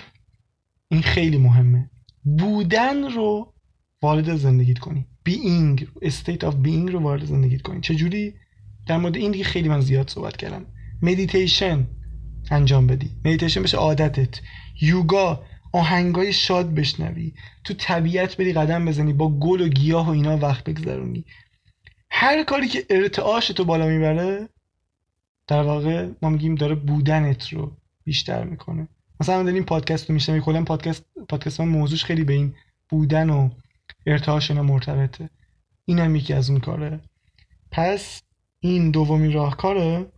این 0.88 1.02
خیلی 1.02 1.38
مهمه. 1.38 1.90
بودن 2.24 3.12
رو 3.12 3.54
وارد 4.02 4.36
زندگیت 4.36 4.80
کنی. 4.80 5.08
Being 5.30 5.82
state 6.06 6.42
of 6.42 6.54
being 6.66 6.92
رو 6.92 7.00
وارد 7.00 7.26
زندگیت 7.26 7.62
کنی. 7.62 7.82
چجوری؟ 7.82 8.34
در 8.88 8.98
مورد 8.98 9.16
این 9.16 9.32
دیگه 9.32 9.44
خیلی 9.44 9.70
من 9.70 9.82
زیاد 9.82 10.10
صحبت 10.10 10.38
کردم. 10.38 10.66
مدیتیشن 11.02 11.88
انجام 12.52 12.88
بدی. 12.88 13.10
مدیتیشن 13.26 13.64
بشه 13.64 13.78
عادتت. 13.78 14.40
یوگا 14.82 15.44
آهنگای 15.74 16.34
شاد 16.34 16.74
بشنوی. 16.76 17.34
تو 17.64 17.74
طبیعت 17.74 18.38
بری 18.38 18.54
قدم 18.54 18.86
بزنی 18.86 19.14
با 19.14 19.30
گل 19.40 19.62
و 19.62 19.68
گیاه 19.68 20.08
و 20.08 20.10
اینا 20.10 20.38
وقت 20.38 20.64
بگذرونی. 20.64 21.26
هر 22.12 22.44
کاری 22.44 22.68
که 22.68 22.86
ارتعاش 22.90 23.48
تو 23.48 23.66
بالا 23.66 23.88
می‌بره 23.88 24.50
در 25.48 25.62
واقع 25.62 26.10
ما 26.22 26.30
میگیم 26.30 26.56
داره 26.56 26.76
بودنت 26.76 27.54
رو 27.54 27.78
بیشتر 28.04 28.44
می‌کنه. 28.44 28.88
مثلا 29.20 29.44
داریم 29.44 29.64
پادکست 29.64 30.10
رو 30.10 30.14
میشنوی 30.14 30.42
کلا 30.42 30.64
پادکست 30.64 31.06
پادکست 31.30 31.62
من 31.62 31.68
موضوعش 31.68 32.06
خیلی 32.06 32.24
به 32.24 32.34
این 32.34 32.54
بودن 32.90 33.30
و 33.30 33.50
ارتعاش 34.06 34.52
اینا 34.52 34.64
مرتبطه. 34.64 35.30
اینم 35.86 36.16
یکی 36.16 36.34
از 36.34 36.50
اون 36.50 36.60
کاره. 36.60 37.00
پس 37.72 38.22
این 38.60 38.92
دومین 38.92 39.34
راهکاره؟ 39.34 40.12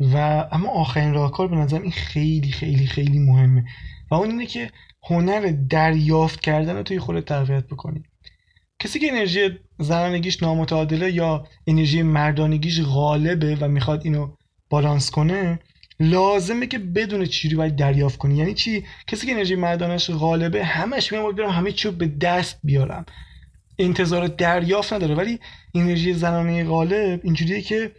و 0.00 0.16
اما 0.52 0.68
آخرین 0.68 1.14
راهکار 1.14 1.48
به 1.48 1.56
نظرم 1.56 1.82
این 1.82 1.90
خیلی 1.90 2.52
خیلی 2.52 2.86
خیلی 2.86 3.18
مهمه. 3.18 3.64
و 4.10 4.14
اون 4.14 4.30
اینه 4.30 4.46
که 4.46 4.70
هنر 5.02 5.54
دریافت 5.68 6.40
کردن 6.40 6.76
رو 6.76 6.82
توی 6.82 6.98
خودت 6.98 7.24
تقویت 7.24 7.66
بکنی. 7.66 8.02
کسی 8.78 8.98
که 8.98 9.12
انرژی 9.12 9.48
زنانگیش 9.78 10.42
نامتعادله 10.42 11.12
یا 11.12 11.46
انرژی 11.66 12.02
مردانگیش 12.02 12.80
غالبه 12.82 13.56
و 13.60 13.68
می‌خواد 13.68 14.00
اینو 14.04 14.36
بالانس 14.70 15.10
کنه 15.10 15.58
لازمه 16.00 16.66
که 16.66 16.78
بدون 16.78 17.26
چیزی 17.26 17.54
باید 17.54 17.76
دریافت 17.76 18.18
کنی. 18.18 18.36
یعنی 18.36 18.54
چی؟ 18.54 18.84
کسی 19.06 19.26
که 19.26 19.32
انرژی 19.32 19.54
مردانش 19.54 20.10
غالبه 20.10 20.64
همش 20.64 21.12
میام 21.12 21.32
برم 21.32 21.50
همه 21.50 21.72
چی 21.72 21.88
رو 21.88 21.94
به 21.94 22.06
دست 22.06 22.60
بیارم. 22.64 23.06
انتظار 23.80 24.26
دریافت 24.26 24.92
نداره. 24.92 25.14
ولی 25.14 25.38
انرژی 25.74 26.14
زنانه 26.14 26.64
غالب 26.64 27.20
اینجوریه 27.24 27.62
که 27.62 27.92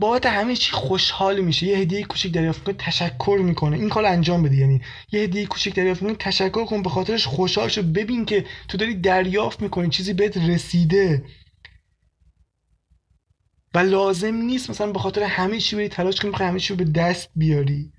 بابت 0.00 0.26
همه 0.26 0.56
چی 0.56 0.72
خوشحال 0.72 1.40
میشه. 1.40 1.66
یه 1.66 1.78
هدیه 1.78 2.04
کوچیک 2.04 2.32
دریافت 2.32 2.58
می‌کنه 2.58 2.74
تشکر 2.74 3.40
می‌کنه. 3.42 3.76
این 3.76 3.88
کار 3.88 4.04
انجام 4.04 4.42
بده. 4.42 4.56
یعنی 4.56 4.80
یه 5.12 5.20
هدیه 5.20 5.46
کوچیک 5.46 5.74
دریافت 5.74 6.02
می‌کنه 6.02 6.16
تشکر 6.18 6.64
کن 6.64 6.82
به 6.82 6.90
خاطرش 6.90 7.26
خوشحال 7.26 7.68
شو 7.68 7.82
ببین 7.82 8.24
که 8.24 8.44
تو 8.68 8.78
داری 8.78 8.94
دریافت 8.94 9.62
می‌کنی 9.62 9.88
چیزی 9.88 10.12
بهت 10.12 10.36
رسیده. 10.36 11.24
و 13.74 13.78
لازم 13.78 14.34
نیست 14.34 14.70
مثلا 14.70 14.92
به 14.92 14.98
خاطر 14.98 15.22
همه 15.22 15.58
چی 15.60 15.76
بری 15.76 15.88
تلاش 15.88 16.20
کنی 16.20 16.32
همه 16.34 16.60
چی 16.60 16.74
رو 16.74 16.84
به 16.84 16.84
دست 16.84 17.30
بیاری. 17.36 17.92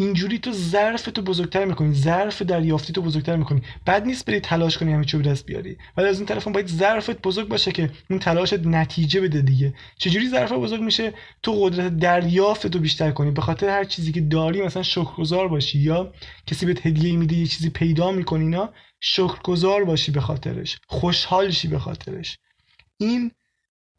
اینجوری 0.00 0.38
تو 0.38 0.52
ظرف 0.52 1.02
تو 1.02 1.22
بزرگتر 1.22 1.64
می‌کنی 1.64 1.94
ظرف 1.94 2.42
دریافتی 2.42 2.92
تو 2.92 3.02
بزرگتر 3.02 3.36
می‌کنی. 3.36 3.62
بعد 3.84 4.06
نیست 4.06 4.24
بری 4.26 4.40
تلاش 4.40 4.78
کنی 4.78 4.92
همه 4.92 5.04
چی 5.04 5.16
به 5.16 5.22
دست 5.30 5.46
بیاری. 5.46 5.76
ولی 5.96 6.08
از 6.08 6.16
این 6.16 6.26
طرف 6.26 6.48
باید 6.48 6.66
ظرفت 6.66 7.22
بزرگ 7.22 7.48
باشه 7.48 7.72
که 7.72 7.90
اون 8.10 8.18
تلاشت 8.18 8.66
نتیجه 8.66 9.20
بده 9.20 9.40
دیگه. 9.40 9.74
چجوری 9.98 10.28
ظرف 10.28 10.52
بزرگ 10.52 10.80
میشه؟ 10.80 11.12
تو 11.42 11.52
قدرت 11.52 11.96
دریافت 11.96 12.66
تو 12.66 12.78
بیشتر 12.78 13.10
کنی. 13.10 13.30
به 13.30 13.40
خاطر 13.40 13.68
هر 13.68 13.84
چیزی 13.84 14.12
که 14.12 14.20
داری 14.20 14.62
مثلا 14.62 14.82
شکرگزار 14.82 15.48
باشی 15.48 15.78
یا 15.78 16.12
کسی 16.46 16.66
بهت 16.66 16.86
هدیه 16.86 17.16
میده 17.16 17.36
یه 17.36 17.46
چیزی 17.46 17.70
پیدا 17.70 18.12
می‌کنی 18.12 18.44
اینا 18.44 18.72
شکرگزار 19.00 19.84
باشی 19.84 20.12
به 20.12 20.20
خاطرش. 20.20 20.78
خوشحال 20.86 21.50
شی 21.50 21.68
به 21.68 21.78
خاطرش. 21.78 22.38
این 23.00 23.30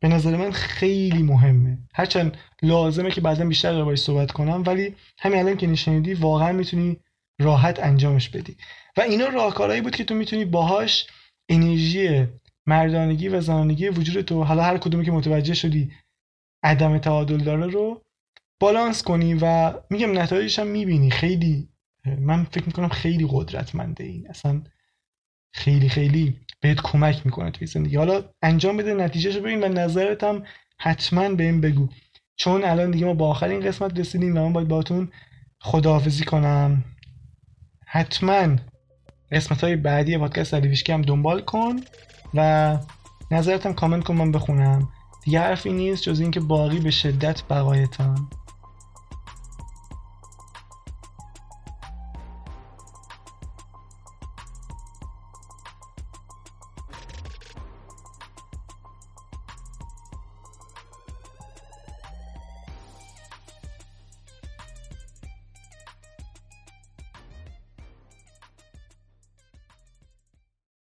به 0.01 0.07
نظر 0.07 0.37
من 0.37 0.51
خیلی 0.51 1.23
مهمه. 1.23 1.77
هرچند 1.93 2.37
لازمه 2.61 3.11
که 3.11 3.21
بعدا 3.21 3.45
بیشتر 3.45 3.73
دربارش 3.73 3.99
صحبت 3.99 4.31
کنم 4.31 4.63
ولی 4.65 4.95
همین 5.19 5.39
الان 5.39 5.57
که 5.57 5.67
نشنیدی 5.67 6.13
واقعا 6.13 6.51
می‌تونی 6.51 6.97
راحت 7.39 7.79
انجامش 7.79 8.29
بدی. 8.29 8.57
و 8.97 9.01
اینا 9.01 9.27
راهکارهایی 9.27 9.81
بود 9.81 9.95
که 9.95 10.03
تو 10.03 10.15
می‌تونی 10.15 10.45
باهاش 10.45 11.07
انرژی 11.49 12.27
مردانگی 12.65 13.29
و 13.29 13.41
زنانگی 13.41 13.89
وجود 13.89 14.25
تو 14.25 14.43
حالا 14.43 14.63
هر 14.63 14.77
کدومی 14.77 15.05
که 15.05 15.11
متوجه 15.11 15.53
شدی 15.53 15.91
عدم 16.63 16.97
تعادل 16.97 17.37
داره 17.37 17.67
رو 17.67 18.01
بالانس 18.59 19.03
کنی 19.03 19.33
و 19.41 19.73
میگم 19.89 20.19
نتایجش 20.19 20.59
هم 20.59 20.67
می‌بینی. 20.67 21.11
خیلی 21.11 21.69
من 22.19 22.43
فکر 22.43 22.65
می‌کنم 22.65 22.89
خیلی 22.89 23.27
قدرتمنده 23.29 24.03
این. 24.03 24.29
اصلا 24.29 24.61
خیلی 25.53 25.89
خیلی 25.89 26.39
بهت 26.61 26.81
کمک 26.83 27.25
می‌کنه 27.25 27.51
توی 27.51 27.67
زندگی. 27.67 27.95
حالا 27.95 28.23
انجام 28.41 28.77
بده 28.77 28.93
نتیجهش 28.93 29.37
ببین 29.37 29.63
و 29.63 29.67
نظرت 29.67 30.23
هم 30.23 30.43
حتما 30.77 31.29
به 31.29 31.43
این 31.43 31.61
بگو. 31.61 31.87
چون 32.35 32.63
الان 32.63 32.91
دیگه 32.91 33.05
ما 33.05 33.13
با 33.13 33.29
آخرین 33.29 33.59
قسمت 33.59 33.99
رسیدیم 33.99 34.37
و 34.37 34.39
من 34.39 34.53
باید 34.53 34.67
باتون 34.67 35.11
خداحافظی 35.59 36.23
کنم. 36.23 36.83
حتما 37.85 38.55
قسمت 39.31 39.63
های 39.63 39.75
بعدی 39.75 40.17
پادکست 40.17 40.53
علیویشکی 40.53 40.91
هم 40.91 41.01
دنبال 41.01 41.41
کن 41.41 41.75
و 42.33 42.77
نظرتم 43.31 43.73
کامنت 43.73 44.03
کن 44.03 44.15
من 44.15 44.31
بخونم. 44.31 44.89
دیگه 45.23 45.39
حرفی 45.39 45.73
نیست 45.73 46.03
جز 46.03 46.19
اینکه 46.19 46.39
باقی 46.39 46.79
به 46.79 46.91
شدت 46.91 47.43
بقایتان 47.49 48.29